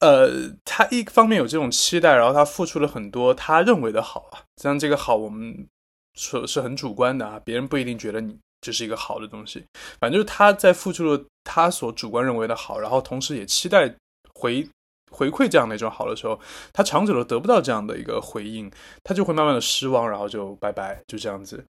[0.00, 5.66] 呃，他一方面有这种期待，然后他付出了很多他认为的好啊，像这个好我们
[6.14, 9.64] 说是很主观的啊，别人不一定觉得你这是一个好的东西，
[10.00, 13.94] 反正就是他在付出了他所主观认为的好，然后同时也期待
[14.34, 14.68] 回。
[15.12, 16.40] 回馈这样的一种好的时候，
[16.72, 18.70] 他长久的得不到这样的一个回应，
[19.04, 21.64] 他就会慢慢的失望，然后就拜拜，就这样子。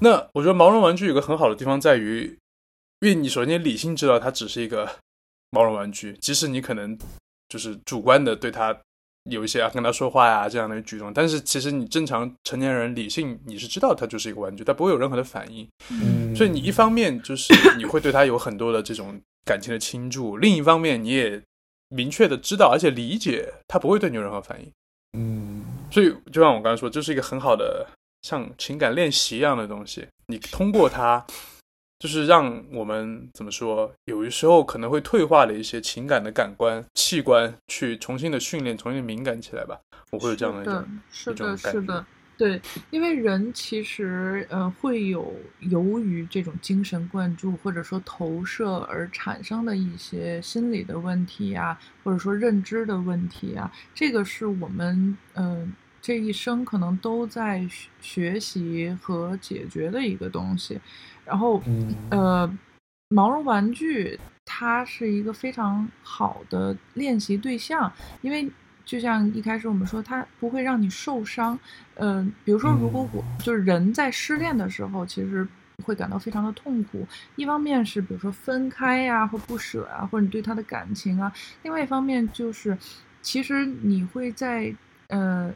[0.00, 2.36] 那我觉得毛绒玩具有个很好的地方在于，
[3.00, 4.88] 因为你首先理性知道它只是一个
[5.50, 6.98] 毛绒玩具，即使你可能
[7.48, 8.76] 就是主观的对它
[9.30, 15.68] 有一些啊跟他说话呀这样的举动，但是其实你正常成年人理性你是知道它就是一个玩具，它不会有任何的反应。
[15.90, 21.42] 嗯，所以你一方面就是你会对它有很多的这种感情的倾注，另一方面你也。
[21.88, 24.72] 明确的知道，而且理解他不会对你有任何反应。
[25.18, 27.86] 嗯，所以就像我刚才说，这是一个很好的
[28.22, 30.06] 像情感练习一样的东西。
[30.26, 31.24] 你通过它，
[31.98, 39.80] 就是让我们怎么说，有的时候可能会退化的一些情感的感官器官，去重新的训练，重新敏感起来吧。
[40.10, 42.04] 我会有这样的一种是的，是的。
[42.38, 55.72] 对，因为人其实呃会有由于这种精神灌注或者说投射而产生的一些心理的问题啊，或者说认知的问题啊，这个是我们嗯
[56.02, 57.66] 这一生可能都在
[58.02, 60.78] 学习和解决的一个东西。
[61.24, 61.62] 然后
[62.10, 62.58] 呃，
[63.08, 68.46] 毛绒玩具它是一个非常好的练习对象，因为。
[68.86, 71.58] 就像一开始我们说，它不会让你受伤。
[71.96, 75.46] 嗯，比如说，如果我就是人在失恋的时候，其实
[75.84, 77.04] 会感到非常的痛苦。
[77.34, 81.28] 一方面是比如说分开呀，或不舍啊，或者你对他的感情啊；
[81.64, 82.78] 另外一方面就是，
[83.20, 84.72] 其实你会在
[85.08, 85.52] 呃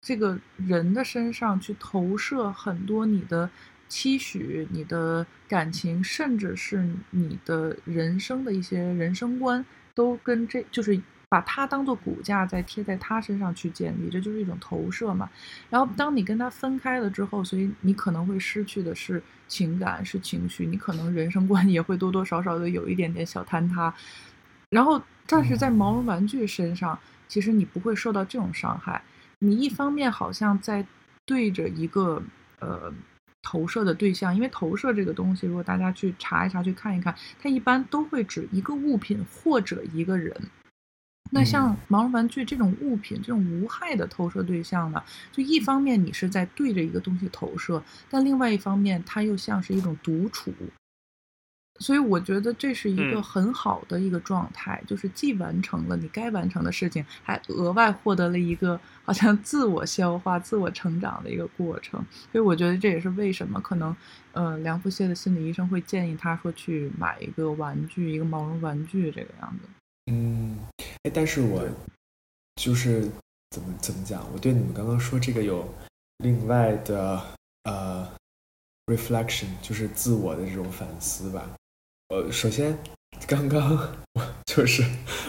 [0.00, 3.48] 这个人的身上去投射很多你的
[3.88, 11.00] 期许、你的感情，甚至是你的人生的一些人生观，都跟这就是。
[11.34, 15.28] 把它当做骨架，再贴在它身上去建立，这就是一种投射嘛。
[15.68, 23.92] 然后，当你跟他分开了之后，所以你可能会失去的是情感，是情绪，你可能人生观也会多多少少的有一点点小坍塌。
[24.70, 29.02] 然后，但是在毛绒玩具身上，其实你不会受到这种伤害。
[29.40, 30.86] 你一方面好像在
[31.26, 32.22] 对着一个
[32.60, 32.92] 呃
[33.42, 40.32] 投射的对象，因为投射这个东西，如果大家去查一查、去看一看，它一般都会指一个物品或者一个人。
[41.30, 50.52] 那像毛绒玩具这种物品，这种无害的投射对象呢，就一方面你是在对着一个东西投射，但另外一方面它又像是一种独处，
[51.80, 62.00] 所以我觉得这是一个很好的一个状态，就是既完成了你该完成的事情，还额外获得了一个好像自我消化、自我成长的一个过程。
[62.30, 63.96] 所以我觉得这也是为什么可能，
[64.32, 69.68] 呃，梁福谢的心理医生会建议他说去买一个玩具，一个毛绒玩具这个样子。
[70.12, 70.58] 嗯，
[71.04, 71.62] 哎，但是我
[72.56, 73.08] 就是
[73.50, 75.66] 怎么怎么讲，我对你们刚刚说这个有
[76.18, 77.22] 另外的
[77.64, 78.08] 呃
[78.86, 81.48] reflection，就是自我的这种反思吧。
[82.08, 82.76] 呃，首先
[83.26, 83.76] 刚刚
[84.14, 84.82] 我就是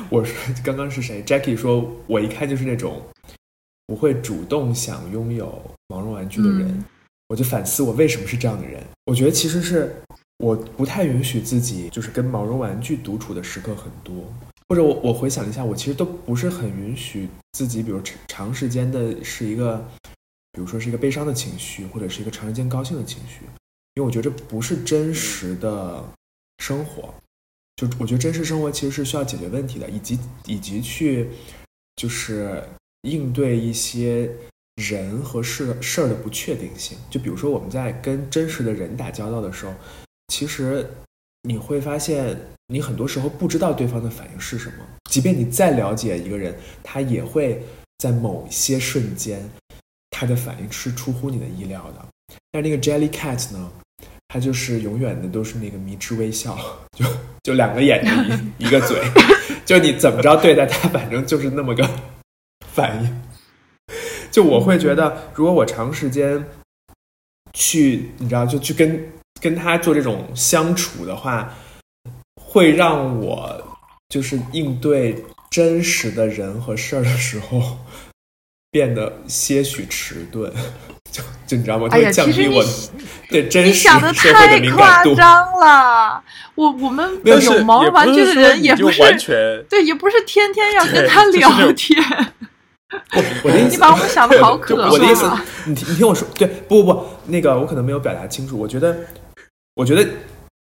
[0.10, 3.02] 我说刚刚是谁？Jackie 说，我一看就是那种
[3.86, 6.86] 不会主动想拥有毛绒玩具的人，
[7.28, 8.82] 我就反思我为什么是这样的人。
[9.06, 9.94] 我觉得其实是
[10.38, 14.24] 我不太允许自己就是跟毛绒玩具独处的时刻很多。
[14.68, 19.78] 或者我我回想一下，我其实都不是很允许自己，比如长长时间的是一个，
[20.54, 23.42] 比如说是一个悲伤的情绪，或者是一个长时间高兴的情绪，
[23.94, 26.04] 因为我觉得这不是真实的
[26.58, 27.14] 生活。
[27.76, 31.30] 就我觉得真实生活其实是需要解决问题的，以及以及去
[31.96, 32.64] 就是
[33.04, 34.32] 应对一些
[34.76, 36.98] 人和事事儿的不确定性。
[37.10, 39.74] 就比如说我们在跟真实的人打交道的时候，
[40.30, 40.90] 其实。
[41.48, 42.36] 你会发现，
[42.68, 44.76] 你很多时候不知道对方的反应是什么。
[45.12, 47.62] 即便你再了解一个人，他也会
[48.00, 49.40] 在某些瞬间，
[50.10, 52.04] 他的反应是出乎你的意料的。
[52.52, 53.72] 但那个 Jelly Cat 呢，
[54.28, 56.58] 他就是永远的都是那个迷之微笑，
[56.98, 57.06] 就
[57.44, 59.00] 就两个眼睛一 一个嘴，
[59.64, 61.88] 就你怎么着对待他，反正就是那么个
[62.74, 63.22] 反应。
[64.32, 66.44] 就我会觉得，如果我长时间
[67.54, 69.08] 去，你知道，就去跟。
[69.42, 71.54] 跟他做这种相处的话，
[72.42, 73.78] 会让我
[74.10, 77.78] 就是应对真实的人和事儿的时候
[78.72, 80.52] 变得些许迟钝，
[81.12, 81.88] 就就你知道吗？
[81.90, 82.64] 会降低我
[83.30, 85.16] 对真实社会的敏感度。
[85.16, 86.24] 夸张了，
[86.56, 89.02] 我我们有毛玩具的人也不是
[89.70, 92.04] 对，也不是天天要跟他聊天。
[93.14, 94.90] 我我的意思，你把我们想的好可怕。
[94.90, 95.30] 我的意思，
[95.66, 98.96] 你听你听我说，对，不不不，那个我可能没有表达清楚，我觉得。
[99.76, 100.10] 我觉得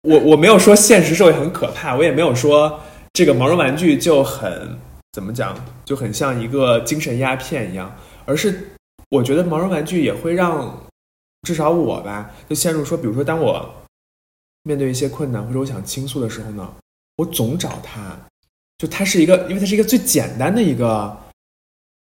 [0.02, 2.80] 我我没有说现实社会很可怕，我也没有说
[3.12, 4.76] 这个毛绒玩具就很
[5.12, 7.94] 怎么讲就很像一个精神鸦片一样，
[8.26, 8.72] 而是
[9.10, 10.84] 我觉得毛绒玩具也会让
[11.42, 13.72] 至少我吧，就陷入说，比如说当我
[14.64, 16.74] 面对一些困难或者我想倾诉的时候呢，
[17.16, 18.18] 我总找他，
[18.78, 21.16] 就它是一个，因为它是一个最简单的一个，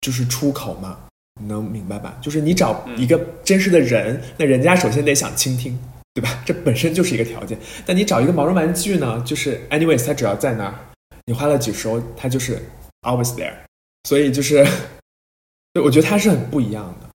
[0.02, 0.98] 就是出口嘛，
[1.40, 2.18] 你能明白吧？
[2.22, 5.80] 就是你找一个真实的人，那人家首先得想倾听，
[6.14, 6.42] 对吧？
[6.46, 7.58] 这本身就是一个条件。
[7.86, 10.76] 但你找一个毛绒玩具呢，就是 anyways，它只要在那儿，
[11.26, 12.62] 你花了几十欧，它就是
[13.02, 13.54] always there。
[14.04, 14.66] 所以就是，
[15.84, 17.10] 我觉得它是很不一样的。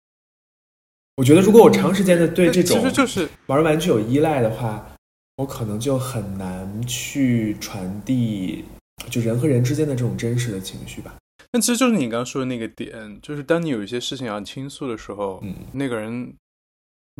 [1.16, 4.90] 我觉得如果我长时间的对这种其实就是毛绒玩具有依赖的话，
[5.36, 8.64] 我可能就很难去传递。
[9.08, 11.14] 就人和人之间的这种真实的情绪吧，
[11.52, 16.34] 那其实就是你刚刚说的那个点，就是当你有一些事情要倾诉的时候，嗯，那个人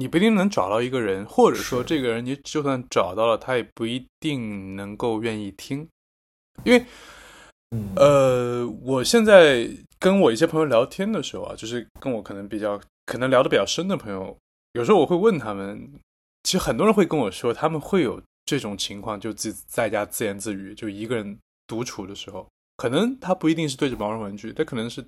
[0.01, 5.87] 你不一定能找到一个人，或者说这个人你就算找到了，他也不一定能够愿意听，
[6.65, 6.83] 因为，
[7.97, 14.35] 呃，我现在跟我一些朋友聊天的时候啊，就是跟我可能比较可能聊的比较深的朋友，
[14.73, 15.93] 有时候我会问他们，
[16.45, 21.39] 其实很多人会跟我说，他们会有这种情况，就自在家自言自语，就一个人。
[21.71, 22.45] 独处的时候，
[22.77, 25.01] 可能他不一定是对着毛绒玩具，他可能是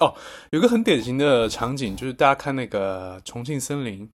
[0.00, 0.12] 哦，
[0.50, 4.04] 有个很典型的场景，就是大家看那个《重庆森林》，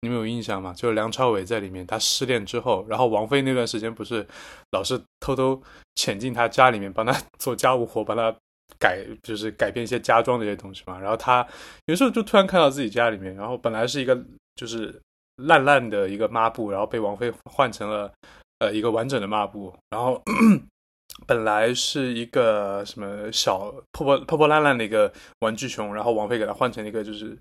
[0.00, 0.72] 你们有印象吗？
[0.72, 4.26] 就是梁朝伟在里面，他失恋之后，然后王菲那段时间不是
[4.72, 5.60] 老是偷偷
[5.96, 8.34] 潜进他家里面帮他 做家务活，帮他
[8.78, 10.98] 改，就是改变一些家装这些东西嘛。
[10.98, 11.46] 然后他
[11.86, 14.16] 有时候就突然看到自己家里面，然后本来是一个
[14.54, 15.00] 就是
[15.36, 18.12] 烂烂的一个抹布，然后被王菲换成了
[18.58, 20.22] 呃一个完整的抹布，然后。
[21.26, 27.36] 本来是一个什么小破破破破烂烂的一个玩具熊，然后王菲给它换成一个就是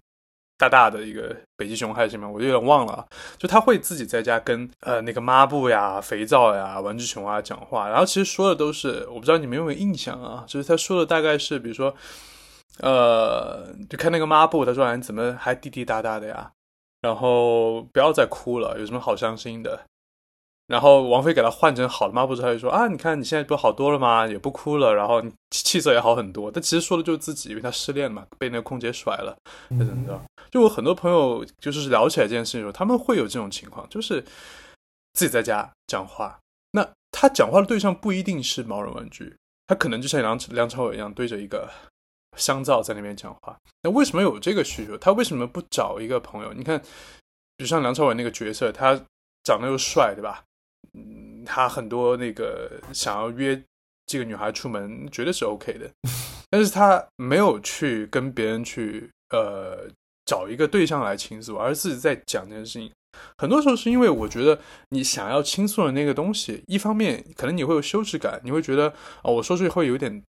[0.57, 3.05] 大大的一个北极熊还是什么，我有点忘了。
[3.37, 11.95] 就他会自己在家跟呃那个抹布呀、肥皂呀、玩具熊啊讲话，然后其实说的都是我不知道你们有没有印象啊，就是他说的大概是比如说
[12.79, 16.51] 呃就看那个抹布，他说你怎么还滴滴答答的呀？
[17.01, 19.81] 然后不要再哭了，有什么好伤心的？
[20.67, 24.27] 然后王菲给他换成好的抹布之后，就说啊，你看你现在不好多了吗？
[24.27, 26.51] 也不哭了，然后气色也好很多。
[26.51, 29.37] 但其实说的就是自己，因为他失恋嘛，被那个空姐甩了，
[29.69, 30.21] 怎么着？
[30.51, 34.21] 就我很多朋友就是聊起来这件事情的时候，他们会有这种情况，就是
[35.13, 36.37] 自己在家讲话。
[36.71, 39.35] 那他讲话的对象不一定是毛绒玩具，
[39.67, 41.69] 他可能就像梁梁朝伟一样，对着一个
[42.35, 43.57] 香皂在那边讲话。
[43.83, 44.97] 那为什么有这个需求？
[44.97, 46.51] 他为什么不找一个朋友？
[46.51, 46.77] 你看，
[47.55, 48.99] 比如像梁朝伟那个角色，他
[49.43, 50.43] 长得又帅，对吧？
[50.97, 53.61] 嗯，他很多那个想要约
[54.07, 55.91] 这个女孩出门，绝对是 OK 的，
[56.49, 59.87] 但是他没有去跟别人去呃
[60.25, 62.91] 找一个对象来倾诉，而是自己在讲这件事情。
[63.37, 68.89] 很多时候是因为我觉得你想要倾诉的那个东西，一方面可能你会有羞耻感，你会觉得
[69.21, 70.23] 啊我说出去会有点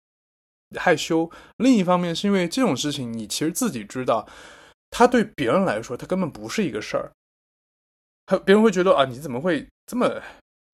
[0.79, 4.27] 害羞；另一方面是因为这种事情你其实自己知道，
[4.91, 7.13] 他对别人来说他根本不是一个事儿，
[8.27, 10.21] 他别人会觉得啊你怎么会这么。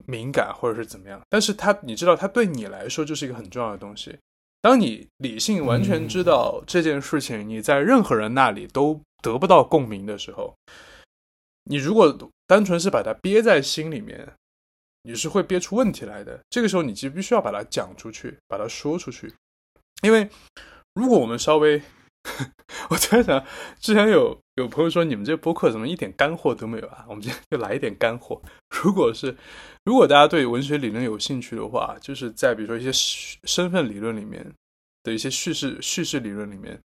[0.07, 4.17] 敏感或者是怎么样，但是他你知道，他对你来说就是一个很重要的东西。
[4.61, 10.55] 当你理性完全知道这件事情，你在任何人那里都得不到共鸣的时候，
[11.65, 14.33] 你如果单纯是把它憋在心里面，
[15.03, 16.39] 你是会憋出问题来的。
[16.49, 19.31] 这个时候，你就必须要把它讲出去，把它说出去。
[20.01, 20.27] 因为
[20.95, 21.81] 如果我们稍微，
[22.89, 23.45] 我突然想，
[23.79, 27.05] 之前有有朋友说，你们这播客怎么一点干货都没有啊？
[27.09, 28.41] 我们今天就来一点干货。
[28.69, 29.35] 如果是
[29.83, 32.89] 如果大家对文学理论有兴趣的话，就是在比如说一些
[33.43, 34.49] 身份理论里面
[35.03, 36.79] 的一些叙事叙事理论里面，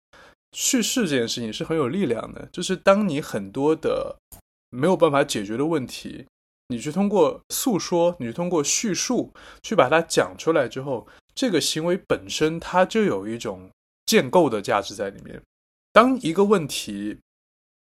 [0.53, 2.47] 叙事这件事情是很有力量的。
[2.53, 4.15] 就是当你很多的
[4.69, 6.25] 没有办法解决的问题，
[6.69, 13.69] 你去通过诉说，你去通过叙述去把它讲出来之后，这个行为本身它就有一种
[14.05, 15.41] 建构的价值在里面。
[15.91, 17.17] 当一个问题，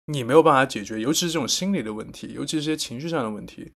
[0.07, 3.71] 你没有办法解决，尤其是这种心理的问题，尤其是些情绪上的问题，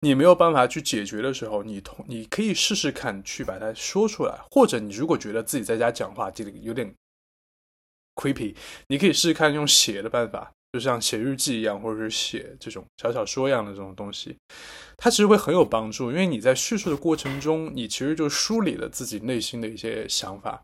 [0.00, 6.94] 你没有办法去解决的时候，你同你可以试试看去把它说出来，或者你如果觉得自己在家讲话这个有点
[8.14, 8.54] creepy，
[8.88, 14.36] 你可以试试看用写的办法，就像写日记一样，或者是写这种小小说一样的这种东西，
[14.98, 20.62] 它其实会很有帮助，因为你在叙述的过程中，你其实就梳理了自己内心的一些想法，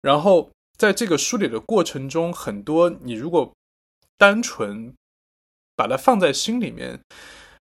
[0.00, 3.52] 然后在这个梳理的过程中，很多你如果
[4.18, 4.94] 单纯
[5.76, 7.00] 把它放在心里面，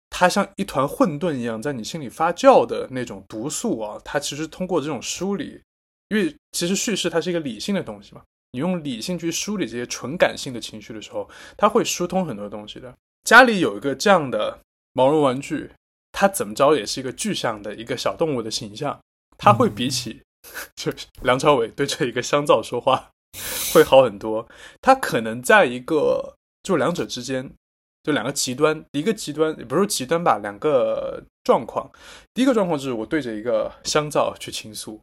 [0.09, 4.01] 它像一团混沌一样在你心里发酵的那种毒素啊！
[4.05, 5.61] 它其实通过这种梳理，
[6.09, 8.23] 因为其实叙事它是一个理性的东西嘛，
[8.53, 12.95] 你用理性去梳理这些纯感性的情绪的时候，它会疏通很多东西的。
[13.25, 14.61] 家里有一个这样的
[14.93, 15.73] 毛绒玩具，
[16.13, 19.01] 它怎么着也是一个具象的一个小动物的形象，
[19.37, 20.23] 它会比起
[20.77, 23.11] 就是梁朝伟对着一个香皂说话
[23.75, 24.49] 会好很多。
[24.81, 26.36] 它可能在一个。
[26.67, 27.49] 就两者之间，
[28.03, 31.89] 就两个极端，一个极端也不是极端吧，两个状况。
[32.35, 35.01] 第一个状况就是我对着一个香皂去倾诉。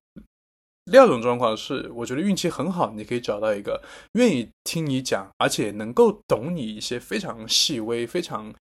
[0.91, 3.81] 第二种状况是，我觉得运气很好，你可以找到一个
[4.15, 8.53] 愿意听你讲，而且能够懂你一些非常细微、非常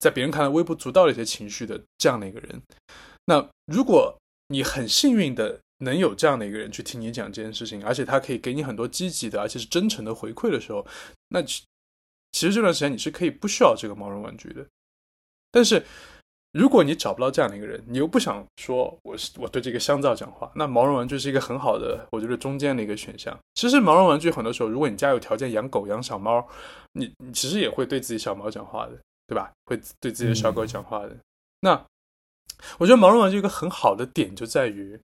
[0.00, 2.60] 在别人看来微不足道的一些情绪的这样的一个人。
[3.26, 4.18] 那如果
[4.48, 10.84] 你很幸运的能有这样的一个人去听你讲这件事情，而且他可以给你很多积极的，而且是真诚的回馈的时候，
[11.28, 11.40] 那
[12.32, 14.66] 其实这段时间你是可以不需要这个毛绒玩具的。
[15.50, 15.84] 但是。
[16.52, 23.34] 如果你找不到这样的一个人，你又不想说我是我对这个香皂讲话，那毛绒玩具是一个很好的，我觉得中间的一个选项。
[23.54, 26.46] 其实毛绒玩具很多时候，如果你家有条件养狗养小猫，
[26.92, 28.92] 你你其实也会对自己小猫讲话的，
[29.26, 29.50] 对吧？
[29.64, 31.16] 会对自己的小狗讲话的。
[31.60, 31.86] 那
[32.76, 35.00] 我觉得毛绒玩具一个很好的点就在于，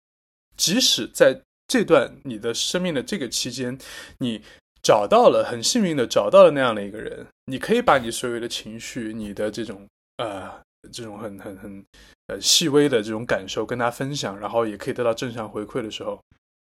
[0.58, 3.78] 即使在这段你的生命的这个期间，
[4.18, 4.42] 你
[4.88, 9.86] 找到了很幸运的找到了那样的一个人，你可以把你所有的情绪，你的这种
[10.16, 10.50] 呃。
[10.92, 11.84] 这种很很很
[12.28, 16.18] 呃细微的这种感受跟他分享，然后也可以得到正向回馈的时候，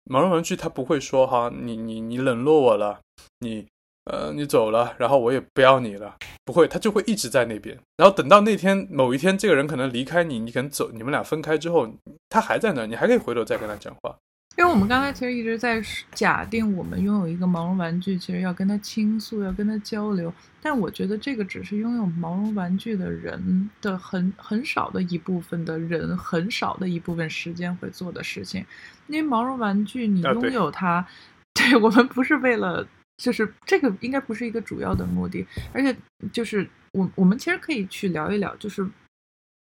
[0.04, 3.00] 毛绒玩具他不会说哈你你你冷落我了，
[3.40, 3.66] 你
[4.06, 7.76] 呃你走了，然后我也不要你了，不会，他就会一直在那边。
[7.98, 11.92] 然后等到那天某一天这个人可能离开你，你可能走，你们俩分开之后，
[12.30, 14.16] 他还在那，你还可以回头再跟他讲话。
[14.58, 15.82] 因为我们刚才其实一直在
[16.14, 20.34] 假定我们拥有一个毛绒玩具，其实要跟他倾诉，要跟他交流。
[20.62, 28.66] 但我觉得这个只是拥有毛绒玩具的人的很很少的一部分的人，很少的一部分时间会做的事情。
[29.08, 31.06] 因为毛绒玩具，你拥有它，
[31.54, 32.88] 对我们不是为了，
[33.18, 35.46] 就是这个应该不是一个主要的目的。
[35.74, 35.94] 而且
[36.32, 38.88] 就是我我们其实可以去聊一聊，就是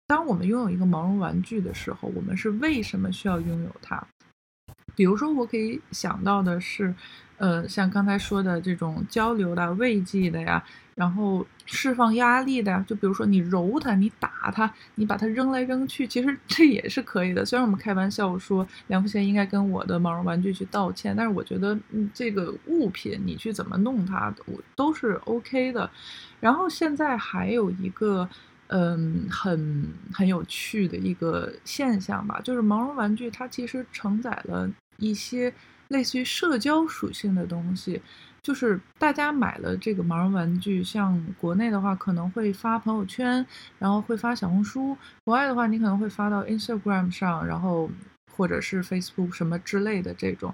[0.07, 4.01] 当我们拥有一个毛绒玩具的时候，我们是为什么需要拥有它？
[4.95, 6.93] 比如说，我可以想到的是，
[7.37, 10.63] 呃，像刚才说的这种交流的、慰藉的呀，
[10.95, 12.83] 然后释放压力的呀。
[12.87, 17.45] 就比如说，你揉它，你打它，你把它扔来扔去，其实这也是可以的。
[17.45, 25.89] 虽然我们开玩笑说梁福贤应该跟我的毛绒玩具去道歉，但是我觉得，嗯，这个物品你去怎么弄它，我都是 OK 的。
[26.39, 28.29] 然后现在还有一个。
[28.67, 34.67] 嗯，很很有趣的一个现象吧，就是毛绒玩具它其实承载了
[34.97, 35.53] 一些
[35.87, 38.01] 类似于社交属性的东西，
[38.41, 43.45] 就是大家买了这个毛绒玩具，像国内的话可能会发朋友圈，
[43.79, 47.89] 然后会发小红书；国外的话，你可能会发到 Instagram 上，然后
[48.31, 50.53] 或者是 Facebook 什么之类的这种。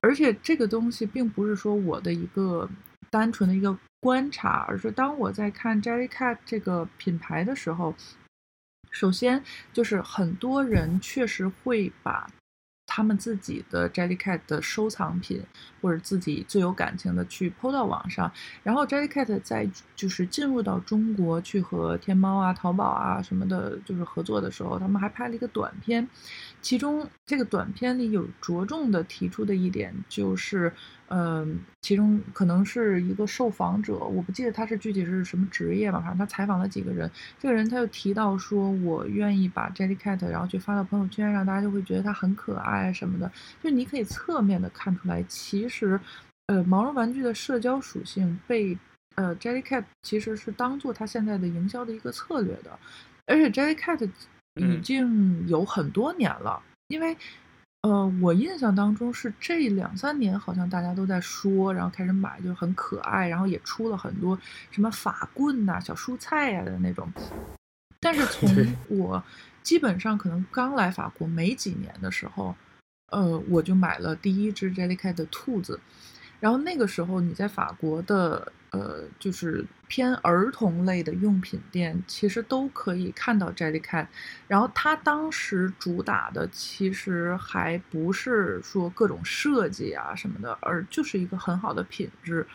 [0.00, 2.68] 而且这个东西并不是说我的一个
[3.10, 3.78] 单纯的一个。
[4.02, 7.94] 观察，而是当我在看 Jellycat 这个品牌的时候，
[8.90, 12.26] 首先就是很多人确实会把。
[12.92, 15.40] 他们自己的 Jellycat 的收藏品，
[15.80, 18.30] 或者自己最有感情的去抛到网上，
[18.64, 26.08] 然后 Jellycat 在就是进入到中国去和天猫啊、淘宝啊什么的，就是合作的时候，他们还拍了一个短片，
[26.60, 30.72] 其中这个短片里有着重的提出的一点就是，
[31.12, 42.92] 嗯，其中可能是一个受访者，我不记得他是具体是什么职业吧，反正他采访了几个人，这个人他就提到说，我愿意把 Jellycat 然后去发到朋友圈，让大家就会觉得它很可爱。
[42.92, 43.30] 什么的，
[43.60, 45.98] 就你可以侧面的看出来，其实，
[46.46, 48.78] 呃，毛绒玩具的社交属性被
[49.16, 52.78] 呃 Jellycat 其实是当做它现在的营销的一个策略的，
[53.26, 54.08] 而且 Jellycat
[54.54, 57.16] 已经有很多年了，因为
[57.82, 64.38] 呃，我印象当中是这两三年好像大家都在说，然后开始买，就很可爱，然后也出了很多
[64.70, 67.10] 什么法棍呐、小蔬菜呀的那种，
[67.98, 68.48] 但是从
[68.88, 69.22] 我
[69.62, 72.54] 基本上可能刚来法国没几年的时候。
[73.12, 75.80] 呃，我就买了第一只 Jellycat 的兔子，
[76.40, 84.06] 然后那个时候你在法国的呃，就是偏儿童类的用品店，其实都可以看到 Jellycat。
[84.48, 92.46] 然后它当时主打的其实还不是说各种设计啊什么的，而就是一个很好的品质。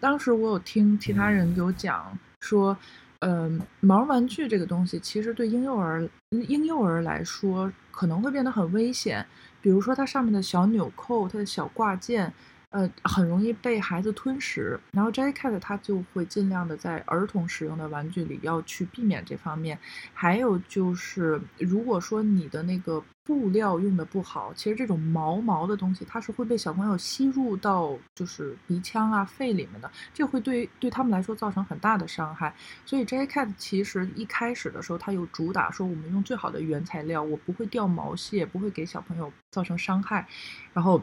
[0.00, 2.76] 当时我有听其他人有讲说，
[3.18, 9.24] 嗯，毛绒玩具这个东西其实对婴幼儿婴幼儿来说可能会变得很危险。
[9.60, 12.32] 比如说它上面的小纽扣，它的小挂件，
[12.70, 14.78] 呃，很容易被孩子吞食。
[14.92, 19.78] 然后 Jellycat 它就会尽量的在儿童使用的玩具里要去避免这方面。
[20.12, 32.54] 还有就是，如果说你的那个布料用的不好，其实这种毛毛的东西它是会被小朋友吸入到就是鼻腔啊、肺里面的，这会对对他们来说造成很大的伤害。
[32.84, 39.32] 所以 Jellycat 其实一开始的时候，它有主打说我们用最好的原材料，我不会掉毛屑，不会给小朋友。
[39.50, 40.28] 造成伤害，
[40.74, 41.02] 然后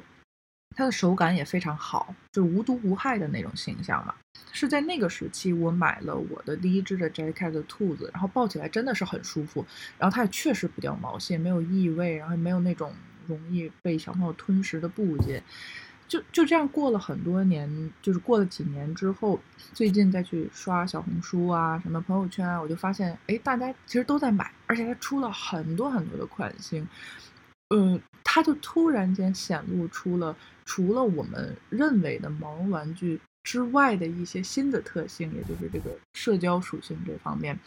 [0.76, 4.14] 它的手感也非常好，就无毒无害的那种形象嘛。
[4.52, 9.66] 是在那个时期，我买了我的第一只的 Jellycat 的兔子，然后抱起来真的是很舒服，
[9.98, 12.94] 然后它也确实不掉毛线，没有异味，然后也没有那种
[13.28, 15.42] 容易被小朋友吞食的部件。
[16.08, 19.40] 就就这样过了很多年，就是过了几年之后，
[19.74, 26.88] 最近再去刷小红书啊，什么朋友圈啊，我就发现，哎，大家其实都在买，而且它出了很多很多的款型，
[27.76, 37.58] 嗯，它就突然间显露出了除了我们认为的毛绒玩具之外的一些新的特性，也就是这个社交属性这方面。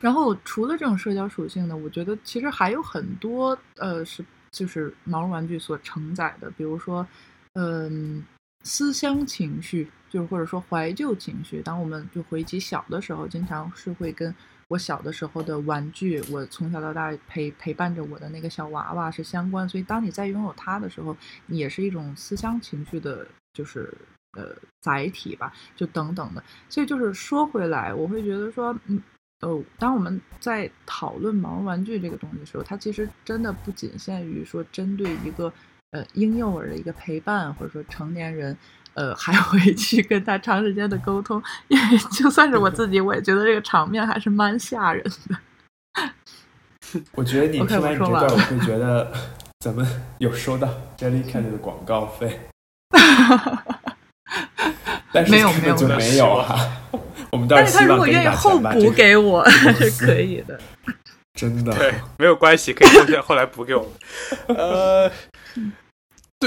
[0.00, 4.24] 然后除了这种社交属性呢，我觉得其实还有很多，呃，是。
[4.52, 7.06] 就是毛绒玩具所承载的，比如说，
[7.54, 8.22] 嗯，
[8.64, 11.62] 思乡情绪，就是或者说怀旧情绪。
[11.62, 14.34] 当我们就回忆起小的时候，经常是会跟
[14.72, 19.68] 我小的时候的玩具，我从小到大陪陪伴着我的那个小娃娃是相关。
[19.68, 21.16] 所以，当你在拥有它的时候，
[21.46, 23.92] 也是一种思乡情绪的，就是
[24.32, 26.42] 呃载体吧，就等等的。
[26.68, 29.02] 所以，就是说回来，我会觉得说，嗯。
[29.42, 35.52] 呃，当我们在讨论毛绒玩具这个东西的时候，它其实真的不仅限于说针对一个
[35.90, 38.56] 呃婴幼儿的一个陪伴，或者说成年人，
[38.94, 41.42] 呃，还会 去跟他长时间的沟通。
[41.68, 45.36] 因为就算是我自己，我也觉得这个场面还是蛮吓人的。
[47.14, 49.12] 我觉得你听完这段，我会觉得
[49.60, 49.86] 咱们
[50.18, 50.68] 有收到
[50.98, 52.40] Jellycat 的广告费，
[55.12, 56.58] 但是没有没有就没有啊。
[57.30, 60.60] 我们但是他如果愿意后补给我是可以的，
[61.32, 64.54] 真的对，没有关系，可以后面后来补给我们。
[64.58, 65.10] 呃，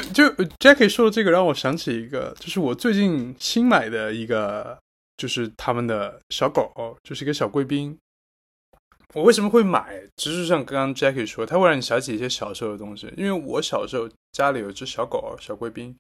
[0.02, 0.26] 对，就
[0.60, 4.78] Jackie 说的这个让我想起一个，就是我最近新买的一个，
[5.16, 7.98] 就是他们的小狗，就是一个小贵宾。
[9.14, 10.02] 我为什么会买？
[10.18, 13.14] 其实就像刚刚 Jackie 说，它会让你想起一些小时候的东西。
[13.16, 15.96] 因为我小时候家里有只小狗，小贵宾，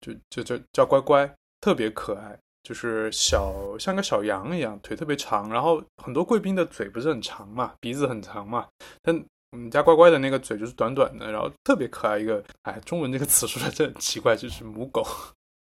[0.00, 2.38] 就就就叫乖乖，特别可爱。
[2.62, 8.66] 就是小像个小羊一样，腿特别长，然后很多贵宾的嘴不是很长嘛，鼻子很长嘛，
[9.02, 15.06] 但我们家乖乖的那个嘴就是短短的，然后特别可爱一个，哎，中文这个词说的真很奇怪，就是母狗，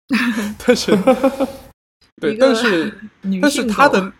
[0.66, 0.92] 但是
[2.20, 2.98] 对，但是
[3.40, 4.12] 但是它的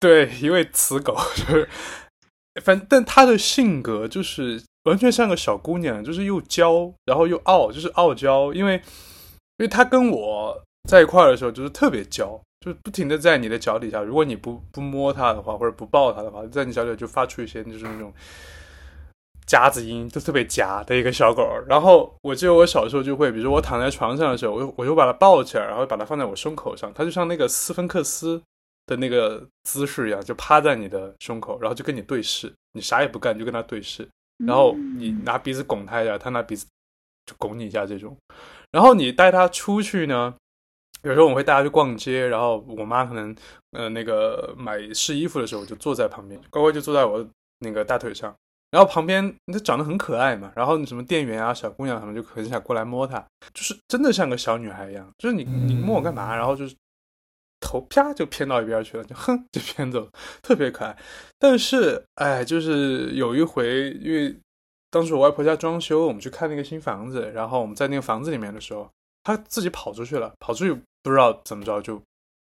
[0.00, 1.68] 对一位雌狗就是，
[2.64, 10.62] 反正但它的性格就是完全像个小姑娘，就是又娇，然后又傲，就是傲娇，因为因为它跟我。
[10.88, 14.00] 在一块儿的时候就是特别娇，就不停的在你的脚底下。
[14.00, 18.12] 如果你不不摸它的话，或者不抱它的话，在你脚底下就发出一些就是那种
[19.46, 21.44] 夹子音，就特别夹的一个小狗。
[21.66, 28.40] 然后我记得我小时候就会，比如说我躺在床上的时候，我我就把它抱起来，然后把它放在我胸口上，它就像那个斯芬克斯
[28.86, 34.08] 的那个姿势一样，就趴在你的胸口，然后就跟你对视，你啥也不干就跟它对视，
[34.46, 36.64] 然后你拿鼻子拱它一下，它拿鼻子
[37.26, 38.16] 就拱你一下这种。
[38.70, 40.34] 然后你带它出去呢。
[41.02, 43.34] 有时候我会带他去逛街，然后我妈可能
[43.72, 47.26] 呃那个买试衣服的时候，我就坐在旁边，乖乖就坐在我
[47.58, 48.32] 那个大腿上，
[48.70, 53.18] 然后旁边那长得很可爱嘛，然后什么店员啊、小姑娘什么就很想过来摸它，
[53.52, 56.36] 就是真的像个小女孩一样，就是你你摸我干嘛？
[56.36, 56.76] 然后就是
[57.60, 60.08] 头啪就偏到一边去了，就哼就偏走，
[60.40, 60.96] 特别可爱。
[61.38, 64.36] 但是哎，就是有一回，因为
[64.88, 68.88] 当时我外婆家装修，我们去看那个新房子，然后我们在那个房子里面的时候，
[69.24, 70.80] 它自己跑出去了，跑出去。
[71.02, 72.00] 不知道怎么着就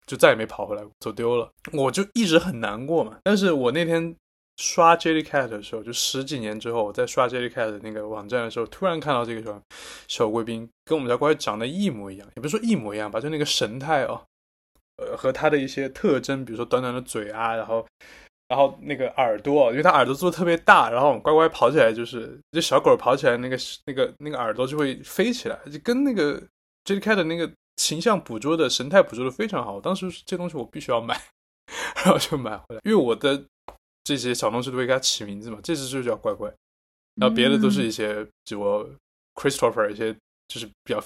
[0.06, 1.50] 就再也没跑回来，走丢了。
[1.72, 3.18] 我就一直很难过嘛。
[3.24, 4.14] 但是我那天
[4.56, 9.60] 刷 Jellycat 的时候，就十几年之后，我在刷 Jellycat 的那个网站的时候，突然看到这个小
[10.06, 14.22] 小贵宾跟我们家乖长得一模一样，也不是说一模一样吧，就那个神态哦，
[14.98, 17.84] 呃，和它的一些特征，比如说短短的嘴啊，然后
[18.46, 26.40] 然后那个耳朵，因为它耳朵做的特别大，然后乖乖跑起来就是这小狗跑起来那个那个那个耳朵就会飞起来，就跟那个
[26.84, 27.50] j e t Cat 的那个。
[27.76, 31.20] 形象捕捉的神态捕捉的非常好，当时这东西我必须要买，
[31.96, 32.80] 然后就买回来。
[32.84, 33.44] 因为我的
[34.04, 36.52] 这些小东西都会给它起名字嘛，这只就叫乖乖，
[37.14, 38.88] 然后别的都是一些就我
[39.34, 40.14] Christopher 一些
[40.48, 41.02] 就是比较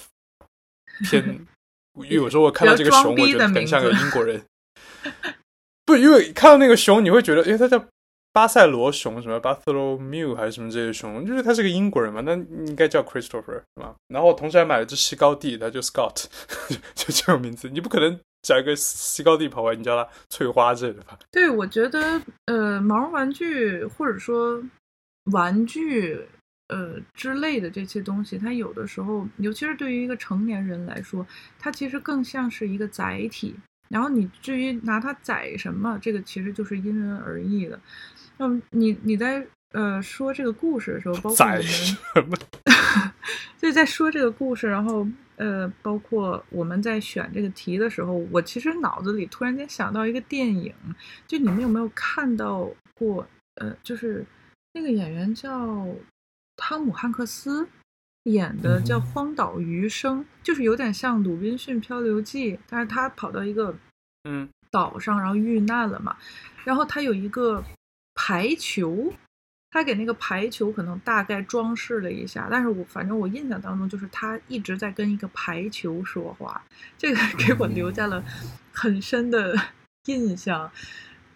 [1.09, 1.23] 偏，
[1.97, 4.45] 因为有时候我看到这个熊，我觉得很像个英国人，
[5.85, 7.85] 不，因为看到那个熊，你会觉得，哎，它叫。
[8.33, 12.33] 巴塞罗熊什么 Bartholomew 还是什么这些熊，就是他是个英国人嘛，那
[12.65, 13.93] 应该叫 Christopher 是吧？
[14.07, 16.25] 然后同时还买了只西高地，他就 Scott，
[16.95, 21.19] 就这种名字，你不可能找一个西高地跑来，你叫他翠花之类的吧？
[21.29, 24.63] 对，我觉得呃，毛绒玩具或者说
[25.31, 26.17] 玩具
[26.69, 31.27] 呃之类的这些东西，它有的时候，尤其是对于一个成年人来说，
[31.59, 33.53] 它其实更像是一个载体。
[33.89, 37.77] 然后你至于拿它载什么，这个其实就是因人而异的。
[38.41, 41.45] 那么你你在呃说这个故事的时候，包括
[42.15, 42.39] 我们？
[43.61, 50.73] 就是在说这个故事，然后呃，包括我们在选这个题的时候，我其实脑子里突然间想到一个电影，
[51.27, 53.27] 就你们有没有看到过？
[53.55, 54.25] 呃，就是
[54.73, 55.87] 那个演员叫
[56.55, 57.67] 汤姆汉克斯
[58.23, 63.75] 演的，叫《嗯荒岛余生》，就是有点像《鲁滨逊漂流记》，但是他跑到一个
[64.23, 66.17] 嗯岛上，然后遇难了嘛，
[66.63, 67.63] 然后他有一个
[68.31, 69.13] 排球，
[69.71, 76.63] 他给那个排球可能大概装饰了一下，但是我反正我印象当中就是他一直在跟一个排球说话，
[76.97, 78.23] 这个给我留下了
[78.71, 79.53] 很深的
[80.05, 80.71] 印象。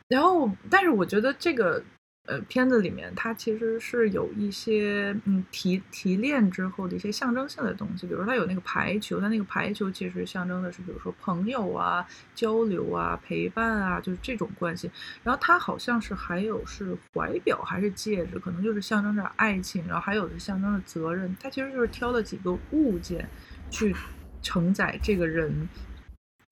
[0.07, 1.83] 然后，但是我觉得这个
[2.25, 14.89] 呃片子里面，它其实是有一些嗯提提炼之后的一些象征性的东西，比如说它有那个排球，它那个排球其实象征的是比如说朋友啊、交流啊、陪伴啊，就是这种关系。
[15.23, 21.35] 然后它好像是还有是怀表还是戒指，可能就是象征着爱情，然后还有是象征着责任。
[21.39, 23.29] 它其实就是挑了几个物件
[23.69, 23.95] 去
[24.41, 25.69] 承载这个人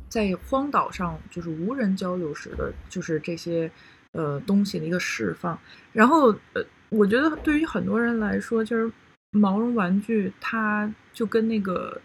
[0.07, 3.71] 在荒岛上就是无人交流时的，就是这些
[4.13, 5.59] 呃东西的一个释放。
[5.91, 8.91] 然后呃，我觉得对于很多人来说，就是
[9.31, 12.01] 毛绒玩具，它就跟那个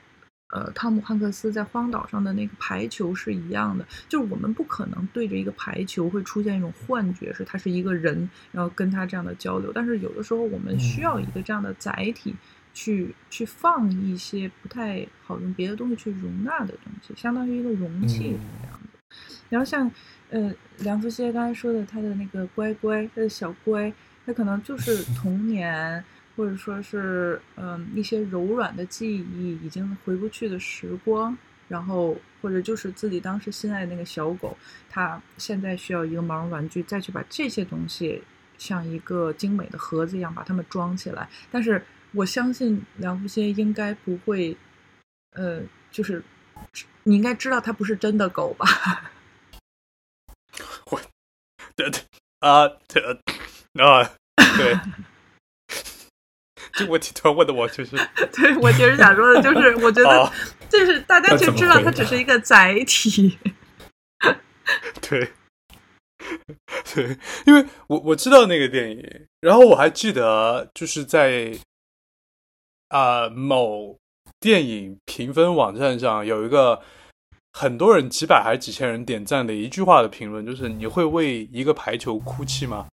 [0.52, 9.70] 呃汤姆汉克斯在荒岛上的那个排球是一样的，就是我们不可能对着一个排球会出现一种幻觉，是它是一个人，然后跟他这样的交流。
[9.72, 12.34] 但是有的时候我们需要一个这样的载体。
[12.74, 18.88] 去去放一些不太好用别的东西去容纳的东西，相当于一个容器嗯这样子。
[19.48, 19.90] 然后像
[20.30, 23.92] 呃梁福歇刚才说的，他的那个乖乖，他的小乖，
[24.26, 26.04] 他可能就是 童年，
[26.36, 31.36] 或者说是嗯、一些柔软的记忆，已经回不去的时光。
[31.68, 34.56] 然后或者就是自己当时心爱的那个小狗，
[34.88, 38.22] 它现在需要一个毛绒玩具，再去把这些东西
[38.56, 41.28] 像一个精美的盒子一样把它们装起来。
[41.50, 44.56] 但是我相信梁福歇应该不会，
[45.34, 45.60] 呃，
[45.92, 46.22] 就是
[47.02, 48.66] 你应该知道它不是真的狗吧？
[51.78, 52.00] 对对
[52.40, 53.02] 啊对
[53.80, 54.10] 啊
[54.56, 54.76] 对。
[56.72, 57.96] 这个问题突然问的我就是
[58.32, 60.30] 对我其实想说的就是，我觉得哦
[60.68, 63.38] 就是大家就知道它只是一个载体。
[65.00, 65.32] 对，
[66.94, 67.16] 对，
[67.46, 71.58] 因为我我知道那个电影，然后我还记得就是在
[72.88, 73.98] 啊、某
[74.40, 76.82] 电影评分网站上有一个
[77.58, 82.86] 很多人几百还是几千人点赞的一句话的评论，就是你会为一个排球哭泣吗？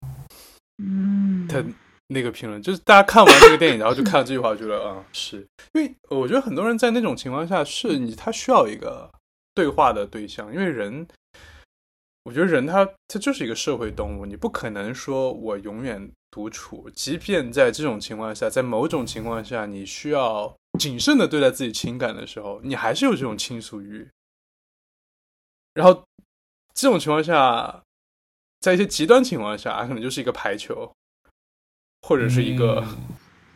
[0.81, 1.61] 嗯，他
[2.07, 5.45] 那个评论就是大家看完这个电影，然后就看到这句话，觉得嗯，是。
[5.73, 9.11] 因为我觉得很多人在那种情况下，是你他需要一个
[9.53, 11.05] 对话的对象，因为人，
[12.23, 24.07] 我觉得人他他就是一个社会动物，你不可能说我永远独处，即便在这种情况下，在某种情况下，你需要谨慎的对待自己情感的时候，你还是有这种倾诉欲，
[25.73, 26.03] 然后
[26.73, 27.81] 这种情况下。
[28.63, 30.89] 在一些极端情况下，可能就是一个排球，
[32.03, 32.81] 或者是一个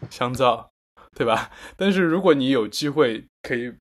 [0.01, 0.69] 嗯香皂，
[1.15, 1.49] 对吧？
[1.77, 3.73] 但是如果你有机会可以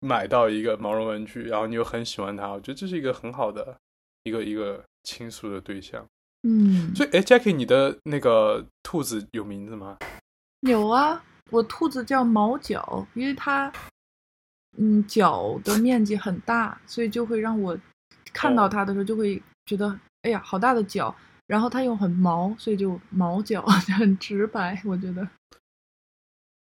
[0.00, 3.74] 买到一个毛绒玩具，然后你又很喜欢它，我觉得这是一个很好的
[4.24, 6.06] 一个一个倾诉的对象。
[6.42, 9.96] 嗯，所以，哎，Jackie，你的那个兔子有名字吗？
[10.60, 13.72] 有啊，我兔子叫毛脚，因为它
[14.76, 17.78] 嗯脚的面积很大，所以就会让我
[18.32, 21.14] 看到哦它的时候就会觉得，哎呀，好大的脚。
[21.46, 23.60] 然后它又很毛，所以就毛脚，
[23.98, 24.80] 很直白。
[24.82, 25.28] 我觉得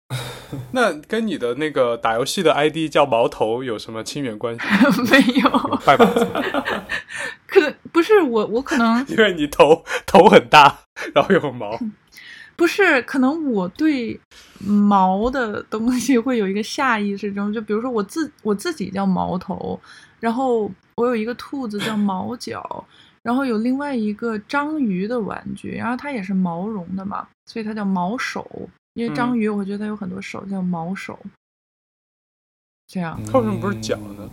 [0.72, 4.66] 那跟你的那个打游戏的 ID 叫毛头有什么亲缘关系？
[5.12, 5.50] 没有，
[5.84, 6.26] 拜把子，
[7.46, 10.84] 可能不是我，我可能因为你头头很大，
[11.14, 11.78] 然后又有毛。
[12.62, 14.18] 不是，可能我对
[14.64, 19.78] 毛的东西会有一个下意识中，就比如说我自我自己叫毛头，
[20.20, 22.86] 然后我有一个兔子叫毛脚，
[23.20, 28.48] 然后有另外一个章鱼的玩具，然后它也是毛绒的嘛，所以它叫毛手，
[28.94, 31.18] 因为章鱼我觉得它有很多手叫毛手，
[32.86, 33.20] 这样。
[33.26, 34.30] 它为什么不是脚呢？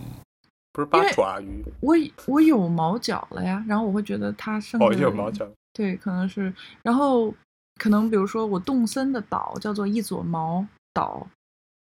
[0.72, 5.44] 不是八爪鱼我我有毛脚了呀，然后我会觉得它剩哦，的有毛脚。
[5.72, 7.34] 对，可能是，然后
[7.80, 11.26] 可能比如说我动森的岛叫做一撮毛岛，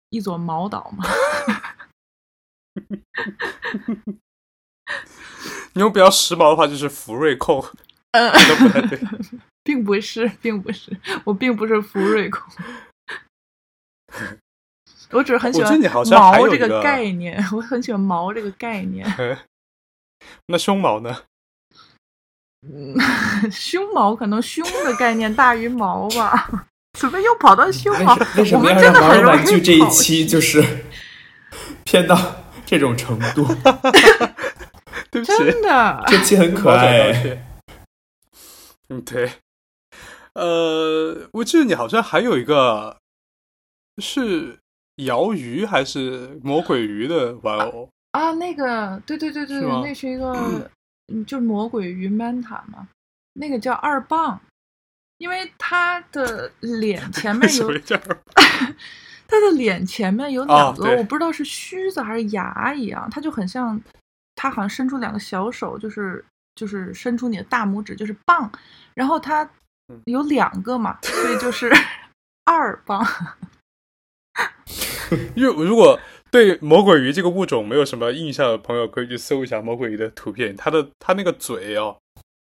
[0.10, 1.04] 一撮毛岛嘛。
[5.74, 7.62] 你用比较时髦的话，就是福瑞控，
[8.12, 8.98] 呃， 这都不太对。
[9.64, 12.42] 并不是，并不是，我并不是福瑞控，
[15.12, 15.78] 我只是很喜欢
[16.10, 19.06] 毛这个概念，我很喜欢毛这个概念。
[20.46, 21.24] 那胸毛呢？
[22.68, 22.96] 嗯，
[23.52, 26.68] 胸毛可能胸的概念大于毛吧？
[27.00, 28.16] 怎么又跑到胸毛？
[28.38, 30.64] 为什么要让毛绒玩具这一期就是
[31.84, 32.18] 偏到
[32.66, 33.46] 这种程度？
[35.10, 37.46] 对不起，真的，这期很可爱。
[38.90, 39.32] 嗯，对。
[40.34, 42.98] 呃，我记得你好像还有一个
[43.98, 44.60] 是
[44.98, 48.32] 摇鱼还是魔鬼鱼的玩偶啊？
[48.34, 50.70] 那个，对对对对，那是一个，
[51.12, 52.88] 嗯，就是魔鬼鱼 Manta 嘛，
[53.34, 54.40] 那个叫二棒，
[55.18, 57.68] 因为他 的脸前面有，
[59.28, 63.82] 他的脸前面有两个，我不知道是须子还是牙一样，他就很像，
[64.36, 66.24] 他好像伸出两个小手，就是
[66.56, 68.52] 就是伸出你的大拇指，就是棒，
[68.94, 69.50] 然后他。
[70.06, 71.70] 有两个嘛，所以就是
[72.46, 73.06] 二棒。
[75.36, 76.00] 因为如果
[76.32, 80.56] 对魔鬼鱼这个物种没有什么印象的朋友，可以去搜一下魔鬼鱼的图片。
[80.56, 81.98] 它的它那个嘴哦，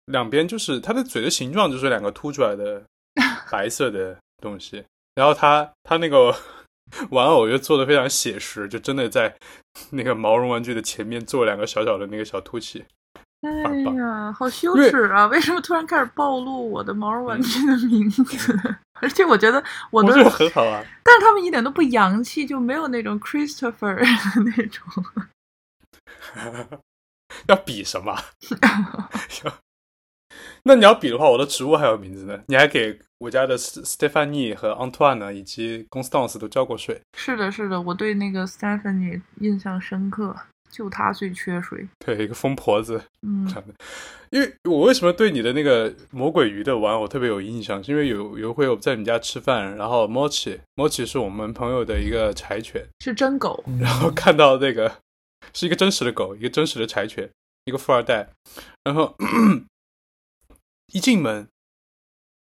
[0.07, 2.83] 两边就是它的嘴的形状，就是两个凸出来的
[3.53, 4.83] 白色的东西。
[5.15, 6.35] 然后它它那个
[7.11, 9.37] 玩偶又做的非常写实，就真的在
[9.91, 12.87] 那个毛绒玩具的前面做两个小小的那个小凸起。
[13.65, 15.27] 哎呀，好羞耻啊！
[15.29, 18.25] 为什么突然开始暴露我的毛绒玩具的名字？
[19.01, 23.97] 而且我觉得我的很好啊，但是他们一点都不洋气，就没有那种 Christopher
[24.43, 24.85] 那种。
[27.47, 28.17] 要比什么？
[30.63, 32.41] 那你要比的话，我的植物还有名字呢。
[32.47, 37.01] 你还给我家的 Stephanie 和 Antoine 以及 Constance 都浇过水。
[37.17, 40.35] 是的，是的，我对那个 Stephanie 印象深刻。
[40.77, 43.51] 就他最缺水，对一个疯婆子，嗯，
[44.29, 54.99] 因为我为什么对你的那个魔鬼鱼的玩偶特别有印象，是因为有有一回我在你家吃饭，然后 Mochi Mochi 是我们朋友的一个柴犬，是真狗，然后看到那个
[55.55, 57.31] 是一个真实的狗，一个真实的柴犬，
[57.65, 58.29] 一个富二代，
[58.85, 59.17] 然后
[60.93, 61.49] 一进门，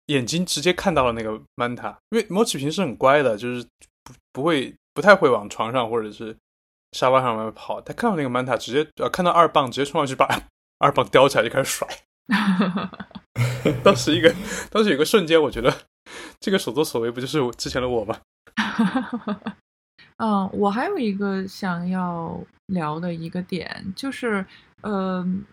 [0.08, 3.66] 眼睛直接看到了那个 Manta，因为 Mochi 平时很乖的，就是
[4.04, 6.36] 不不会不太会往床上或者是。
[6.92, 10.28] 沙发上面跑，他看到那个曼塔，直接呃看到二棒，直接冲上去把
[10.80, 11.88] 二棒叼起来就开始甩。
[13.84, 14.34] 当时一个，
[14.72, 15.74] 当时有个瞬间，我觉得
[16.40, 18.18] 这个所作所为不就是之前的我吗？
[20.18, 24.46] 嗯，我还有一个想要聊的一个点，就是
[24.82, 25.46] 嗯。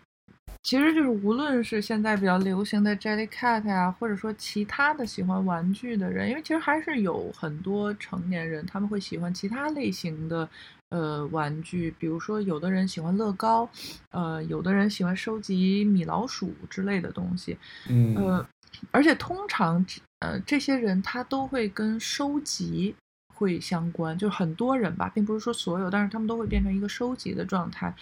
[0.63, 10.49] 其实就是无论是现在比较流行的 Jellycat 呀，或者说其他的喜欢玩具的人，因为其实还是有很多成年人他们会喜欢其他类型的
[10.89, 13.69] 呃玩具，比如说有的人喜欢乐高，
[14.09, 17.55] 呃，有的人喜欢收集米老鼠之类的东西，
[17.87, 18.47] 嗯，呃，
[18.89, 19.85] 而且通常
[20.19, 22.95] 呃这些人他都会跟收集。
[23.35, 27.93] 会相关，就很多人吧，并不是说所有，但是他们都会变成一个收集的状态。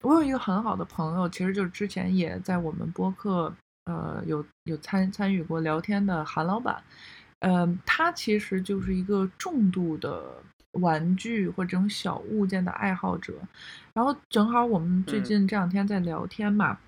[0.00, 6.82] 我有一个很好的朋友，其实就是之前也在我们播客，呃，有有参参与过聊天的韩老板，
[7.40, 10.24] 嗯，他其实就是一个重度的
[10.80, 13.34] 玩具或这种小物件的爱好者。
[13.92, 16.78] 然后正好我们最近这两天在聊天嘛，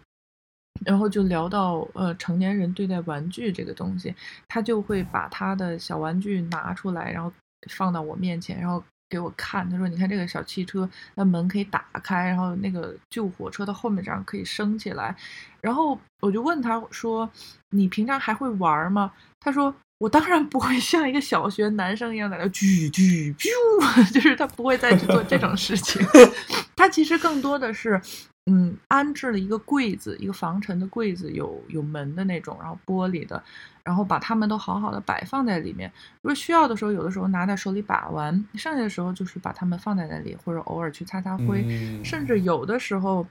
[0.86, 4.14] 然后就聊到呃成年人对待玩具这个东西，
[4.48, 7.30] 他就会把他的小玩具拿出来，然后。
[7.68, 9.68] 放到我面前，然后给我看。
[9.68, 15.14] 他说：“你看这个小汽车，那门可以打开，然后那个救火车的后面这样可以升起来。”
[15.60, 17.30] 然后我就问他说
[17.70, 26.00] ：“你平常还会玩吗？”他说：“我当然不会像一个小学男生一样在那啾啾啾，就是他不会再去做这种事情。
[26.76, 28.00] 他其实更多的是。”
[28.46, 33.40] 嗯，安置了一个柜子，一个防尘的柜子，有有门的那种，然后玻璃的，
[33.84, 35.92] 然后把它们都好好的摆放在里面。
[36.22, 41.62] 如果需要的时候，有的时候拿在手里把玩，剩下的时候就是把它们放在那里，或者偶尔去擦擦灰。
[42.02, 43.24] 甚至有的时候，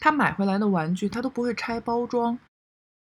[0.00, 2.38] 他买回来的玩具他都不会拆包装，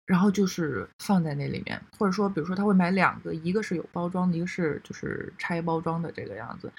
[0.07, 1.79] 然后就是放在那里面。
[1.99, 6.73] 或者说，比如说他会买两个，一个是有包装的，一个是就是拆包装的这个样子。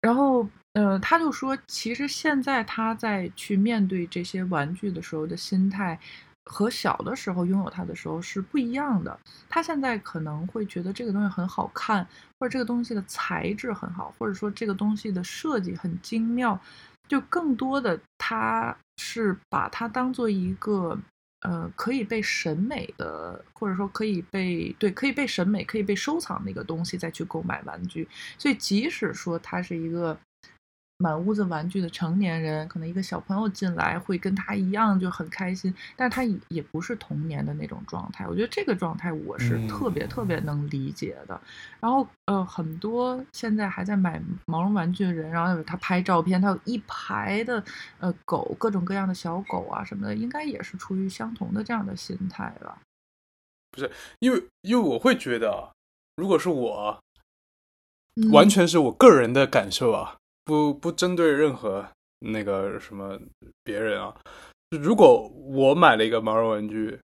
[0.00, 5.98] 然后，呃，他就说，其实现在他在去面对这些玩具的时候的心态，
[6.46, 9.18] 和小的时候拥有它的时候是不一样的。
[9.48, 12.06] 他现在可能会觉得这个东西很好看，
[12.38, 16.58] 或者这个东西的材质很好，或者说这个东西的设计很精妙，
[17.06, 20.98] 就更多的他是把它当做一个。
[21.40, 28.06] 呃，可以被审美的，或者说可以被对，可以被审美、可以被收藏的一个东西，再去购买玩具。
[28.38, 30.18] 所以，即使说它是一个
[31.00, 38.26] 满屋子玩具的成年人，可能一个小朋友进来会跟他一样就很开心，但是他也也不是童年的那种状态。
[38.28, 41.40] 我觉得这个状态我是特别特别能理解的。
[41.80, 47.64] 然后呃，很多现在还在买毛绒玩具的人，然后他拍照片，他有一排的
[47.98, 52.78] 呃狗，各种各样的小狗啊什么的，应该也是出于相同的这样的心态吧。
[53.70, 55.70] 不是，因为因为我会觉得，
[56.16, 57.00] 如果是我，
[58.32, 60.18] 完全是我个人的感受啊。
[60.50, 61.86] 不不针对任何
[62.18, 63.16] 那个什么
[63.62, 64.12] 别人啊，
[64.70, 66.98] 如果我买了一个毛绒玩具，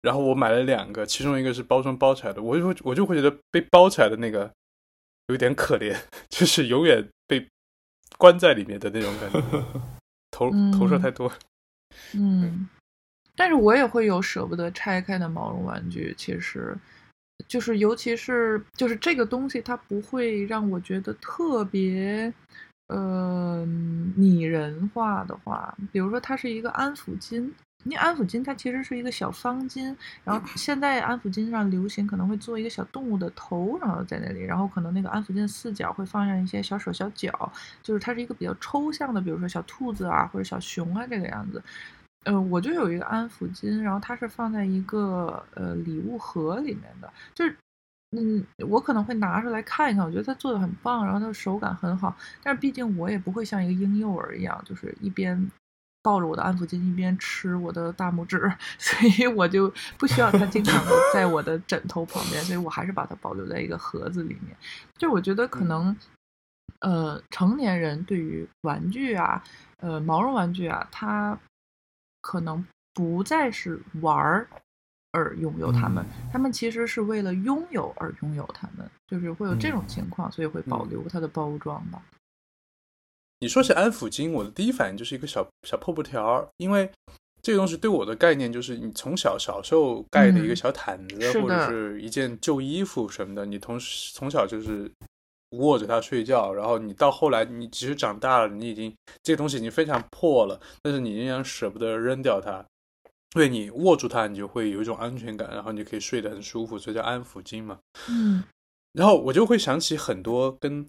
[0.00, 4.50] 然后我买了两个，其中一个是包装包起来的，我就会我就会觉得被包起来的那个
[5.26, 5.94] 有点可怜，
[6.30, 7.46] 就是永远被
[8.16, 9.64] 关在里面的那种感觉，
[10.32, 11.30] 投投射太多。
[12.14, 12.66] 嗯，
[13.36, 16.74] 但是我也会有舍不得拆开的毛绒玩具，其实。
[17.46, 22.32] 就是，尤其是就是这个东西，它不会让我觉得特别，
[22.88, 23.66] 呃，
[24.16, 27.50] 拟人化的话，比如说它是一个安抚巾，
[27.84, 41.62] 因为安抚巾它其实是一个小方巾，然后现在安抚巾上流行可能会做一个小动物的头，然后在那里，然后可能那个安抚巾四角会放上一些小手小脚，就是它是一个比较抽象的，比如说小兔子啊或者小熊啊这个样子。
[42.24, 47.56] 呃，我就有一个安抚巾，然后它是放在一个呃礼物盒里面的，就是，
[48.12, 55.50] 嗯，我可能会拿出来看一看，我觉得它做的很棒，然后它的手感很好，但是毕竟我也不会像一个婴幼儿一样，就是一边
[56.02, 64.56] 抱着我的安抚巾一边吃我的大拇指， 所以我就不需要它经常的在我的枕头旁边，所以我还是把它保留在一个盒子里面。
[64.96, 65.96] 就我觉得可能，
[66.80, 69.42] 呃，成年人对于玩具啊，
[69.78, 71.38] 呃，毛绒玩具啊，它。
[72.22, 74.48] 可能不再是玩儿
[75.16, 82.02] 而拥有它们，他们其实是为了拥有而拥有它们，就是会有这种情况，所以会保留它的包装吧。
[83.40, 86.90] 你说起安抚巾，我的第一反应就是一个小小破布条，因为
[87.40, 94.90] 这个东西对我的概念就是你从小小时候盖的一个小毯子，或者是一件旧衣服什么的，你同时从小就是。
[95.50, 98.92] 握着它睡觉，然后你到后来，你其实长大了，你已经
[99.22, 102.62] 这个东西已经非常破了，但是你仍然舍不得扔掉它，
[103.36, 107.78] 因为你握住它，你就会有一种安全感，然后你就可以睡得很舒服，所以叫安抚巾嘛。
[108.08, 108.42] 嗯，
[108.92, 110.88] 然后我就会想起很多跟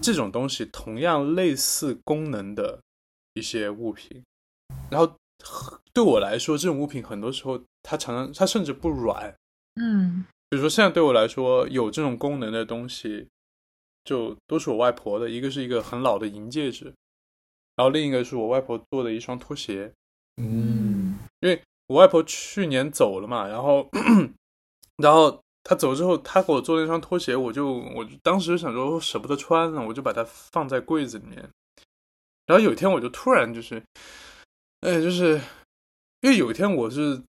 [0.00, 2.80] 这种东西同样类似功能的
[3.34, 4.22] 一些物品，
[4.90, 5.16] 然后
[5.92, 9.34] 对我来说，这种物品很多时候它常常它甚至不软。
[9.80, 13.26] 嗯，比如说现在对我来说有这种功能的东西。
[14.04, 16.86] 就都是我外婆的，一个是一个很老的银戒指，
[17.76, 19.92] 然后另一个是我外婆做的一双拖鞋。
[20.38, 20.87] 嗯，
[21.40, 23.88] 因为我外婆去年走了嘛，然后，
[24.96, 31.48] 然后她走之后，她给我做了一双拖鞋，我就我当时想说舍不得穿了，我就把它放在柜子里面。
[32.46, 33.82] 然后有一天我就突然就是，
[34.80, 35.40] 哎，就是
[36.22, 37.22] 因为有一天我是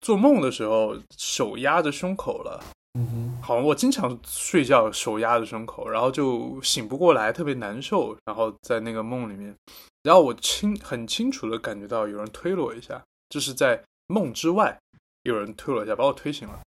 [0.00, 2.62] 做梦的时候手压着胸口了。
[2.94, 8.16] 嗯哼，好，我经常睡觉手压着胸口，然后就醒不过来，特别难受。
[8.24, 9.54] 然后在那个梦里面，
[10.02, 13.00] 然后我清很清楚的感觉到有人推了我一下，
[13.30, 14.78] 就是在梦之外
[15.22, 16.60] 有人推了一下，把我推醒了。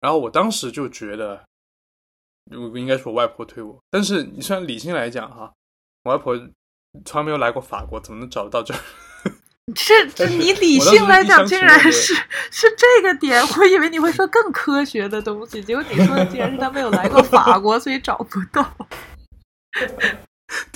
[0.00, 1.44] 然后我当时就觉得，
[2.74, 3.76] 应该是我外婆推我。
[3.90, 5.52] 但是你虽然理性来讲哈，
[6.04, 6.34] 我外婆
[7.04, 8.80] 从来没有来过法国，怎么能找得到这儿？
[9.74, 12.14] 这这你理性来讲，竟然是
[12.52, 18.76] 是这个点，我以为你会说更科学的东西，结果你说的竟然是他没有来过法国，所以找不到。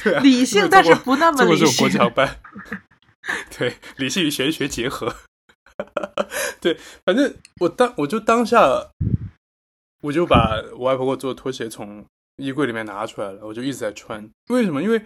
[0.03, 1.77] 对，理性但是不那么理性。
[1.77, 2.41] 国强班，
[3.57, 5.15] 对，理性与玄学结合。
[6.61, 8.91] 对，反正我当我就当下，
[10.03, 12.05] 我就把我外婆给我做的拖鞋从
[12.37, 14.29] 衣柜里面拿出来了，我就一直在穿。
[14.49, 14.83] 为什么？
[14.83, 15.03] 因为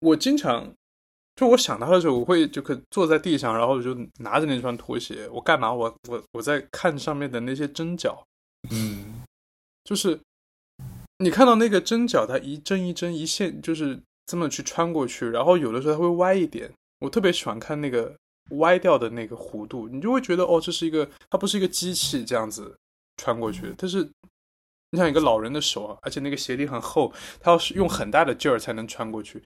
[0.00, 0.72] 我经常。
[1.38, 5.28] 就我想到的时候，我会就可坐在地上，然后就拿着那双拖鞋。
[5.28, 5.70] 我干嘛？
[5.70, 8.24] 我我我在看上面的那些针脚，
[8.70, 9.22] 嗯，
[9.84, 10.18] 就是
[11.18, 15.28] 你看到那个针脚，它一针一针一线，就是这么去穿过去。
[15.28, 18.16] 然后有的时候它会歪一点，我特别喜欢看那个
[18.50, 22.76] 歪掉的那个弧度，你就会觉得哦，这是一个，它不是一个机器这样子
[23.16, 24.08] 穿过去，它是
[24.90, 29.42] 你像一个老人的手啊，而且那个鞋底很厚，它要是用很大的劲儿才能穿过去。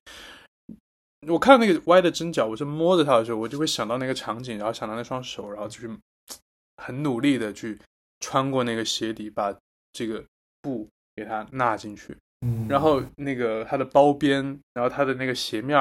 [1.29, 5.99] 我看到那个歪的针脚，我是摸着它的时候，我就会想到那个场景，然后想到那双手，然后就去
[6.77, 7.79] 很努力的去
[8.21, 9.55] 穿过那个鞋底，把
[9.93, 10.25] 这个
[10.63, 12.17] 布给它纳进去。
[12.47, 14.43] 嗯，然后那个它的包边，
[14.73, 15.79] 然后它的那个鞋面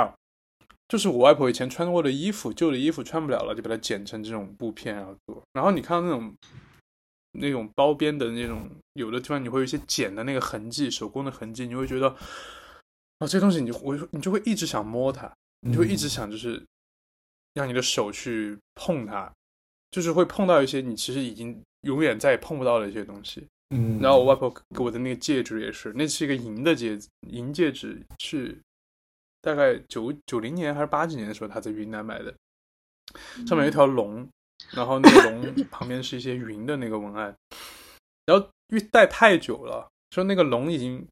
[0.89, 5.41] 就是我外婆以前穿过的衣服，旧的衣服穿不了了，就把它剪成这种布片然后做。
[5.53, 6.35] 然后你看到那种
[7.33, 12.13] 那种包边的那种，有的地方你会有一些剪的那个痕迹，手工的痕迹，你会觉得。
[13.19, 15.29] 哦，这东西你我你就会一直想摸它，
[15.59, 16.65] 你就会一直想就是
[17.53, 19.29] 让你的手去碰它，
[19.91, 23.45] 就是会碰到一些你其实已经永远再也碰不到的一些东西。
[23.75, 28.57] 嗯，然后我外婆给我的那个戒指也是，那是一个银的戒指，银戒指是
[29.41, 32.33] 大概九九零年还是八几年的时候，他在云南买的，
[33.47, 34.27] 上面有一条龙，
[34.71, 37.35] 然后那个龙 旁边是一些云的那个文案，
[38.25, 41.07] 然后因为戴太久了，说那个龙已经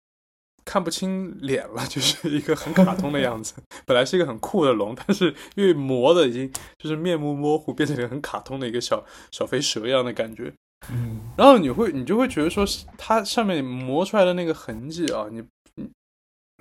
[0.65, 3.55] 看不清脸了， 就是一个很卡通的样子。
[3.85, 10.53] 本来是一个很酷的龙，但是因为磨的已经就是面目模糊，变成一个很卡通的一个小小飞蛇一样的感觉。
[10.91, 12.65] 嗯然后你会，你就会觉得说，
[12.97, 15.43] 它上面磨出来的那个痕迹啊，你，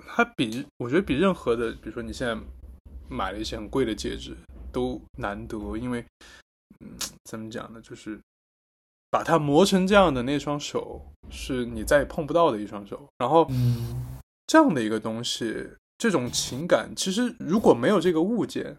[0.07, 2.35] 它比我觉得比任何的，比如说你现在
[3.09, 4.35] 买了一些很贵的戒指
[4.71, 6.03] 都难得，因为，
[6.79, 6.89] 嗯，
[7.25, 8.19] 怎么讲呢，就是
[9.09, 13.07] 把它磨成这样的那双手，是你再也碰不到的一双手。
[13.17, 18.77] 然后嗯这样的一个东西，这种情感，其实如果没有这个物件，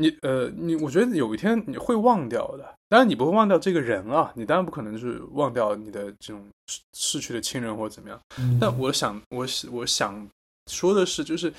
[0.00, 2.74] 你呃，你我觉得有一天你会忘掉的。
[2.88, 8.18] 当然，你不会忘掉这个人啊，你当然不可能就是忘掉你的这种逝逝去的亲人或者怎么样。
[8.38, 10.26] 嗯，但我想，我我想
[10.70, 11.52] 说的是，就是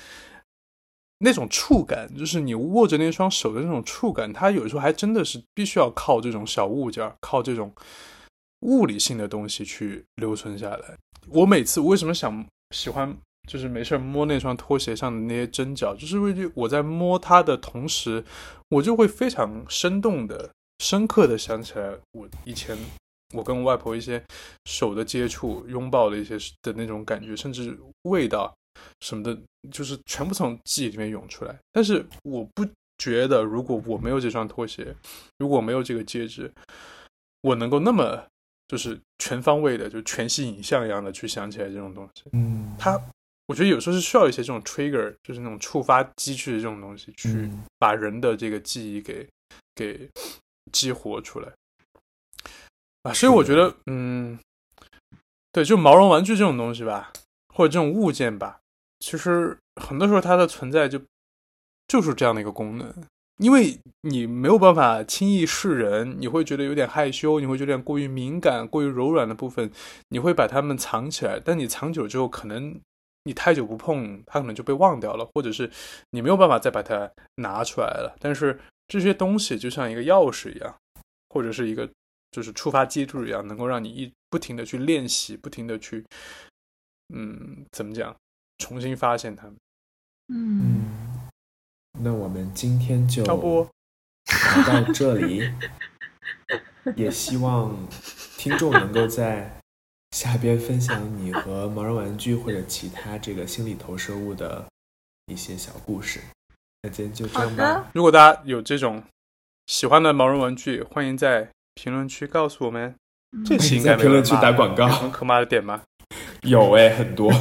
[1.18, 7.70] 那种触感，就是你握着那双手的那种触感，它有时候还真的是必须要靠这种小物件，靠这种
[8.60, 10.96] 物理性的东西去留存下来。
[11.28, 13.14] 我每次为什么想喜欢，
[13.50, 18.22] 就是没事儿摸那双拖鞋上的那些针脚，就是因为我在摸它的同时，
[18.68, 20.48] 我就会非常生动的、
[20.78, 22.78] 深刻的想起来我以前
[23.34, 24.22] 我跟我外婆一些
[24.66, 28.54] 手的接触、拥抱的一些的那种感觉，甚至味道
[29.00, 29.36] 什么的，
[29.72, 31.58] 就是全部从记忆里面涌出来。
[31.72, 32.64] 但是我不
[32.98, 34.94] 觉得，如果我没有这双拖鞋，
[35.38, 36.48] 如果没有这个戒指，
[37.40, 38.24] 我能够那么
[38.68, 42.22] 就是全方位的，就全息影像一样的去想起来这种东西。
[42.32, 43.00] 嗯，它，
[43.50, 49.28] 我觉得有时候是需要一些这种 trigger，就是那种触发机制的这种东西，去嗯把人的这个记忆给
[49.74, 50.08] 给
[50.70, 51.52] 激活出来
[53.02, 53.12] 啊。
[53.12, 54.38] 所以我觉得，嗯，
[55.50, 57.12] 对，就毛绒玩具这种东西吧，
[57.52, 58.60] 或者这种物件吧，
[59.00, 61.02] 其实很多时候它的存在就
[61.88, 62.94] 就是这样的一个功能。
[63.38, 69.72] 因为你没有办法轻易示人，你会觉得有点害羞，你会觉得有点过于敏感、过于柔软的部分，
[70.10, 71.40] 你会把它们藏起来。
[71.44, 72.78] 但你藏久之后，可能
[73.30, 75.70] 你太久不碰，它可能就被忘掉了，或者是
[76.10, 78.16] 你没有办法再把它拿出来了。
[78.18, 80.74] 但是这些东西就像一个钥匙一样，
[81.28, 81.88] 或者是一个
[82.32, 86.04] 就是触发机制一样，能够让你一不停的去练习，不停的去，
[87.14, 88.12] 嗯，怎么讲，
[88.58, 89.54] 重新发现它们。
[90.26, 91.30] 嗯，嗯，
[92.02, 93.68] 那我们今天就要不
[94.64, 95.48] 聊到这里，
[96.98, 97.76] 也希望
[98.36, 99.59] 听众能够在
[100.10, 104.64] 下边分享你和毛绒玩具或者其他这个心理投射物的
[105.26, 106.20] 一些小故事。
[106.82, 109.02] 那今天就这样吧的，，如果大家有这种
[109.66, 112.94] 喜欢的毛绒玩具，欢迎在评论区告诉我们。
[113.32, 115.82] 嗯这期应该没有在评论区打广告可骂的点吗？
[116.42, 117.32] 有哎，很多。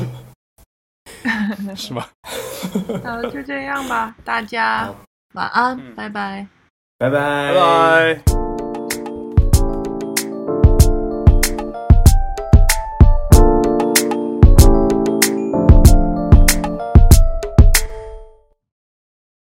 [1.76, 2.06] 是吗？
[3.04, 4.94] 好，就这样吧，大家
[5.34, 6.46] 晚安，嗯拜拜。
[7.00, 8.49] 拜拜，拜拜。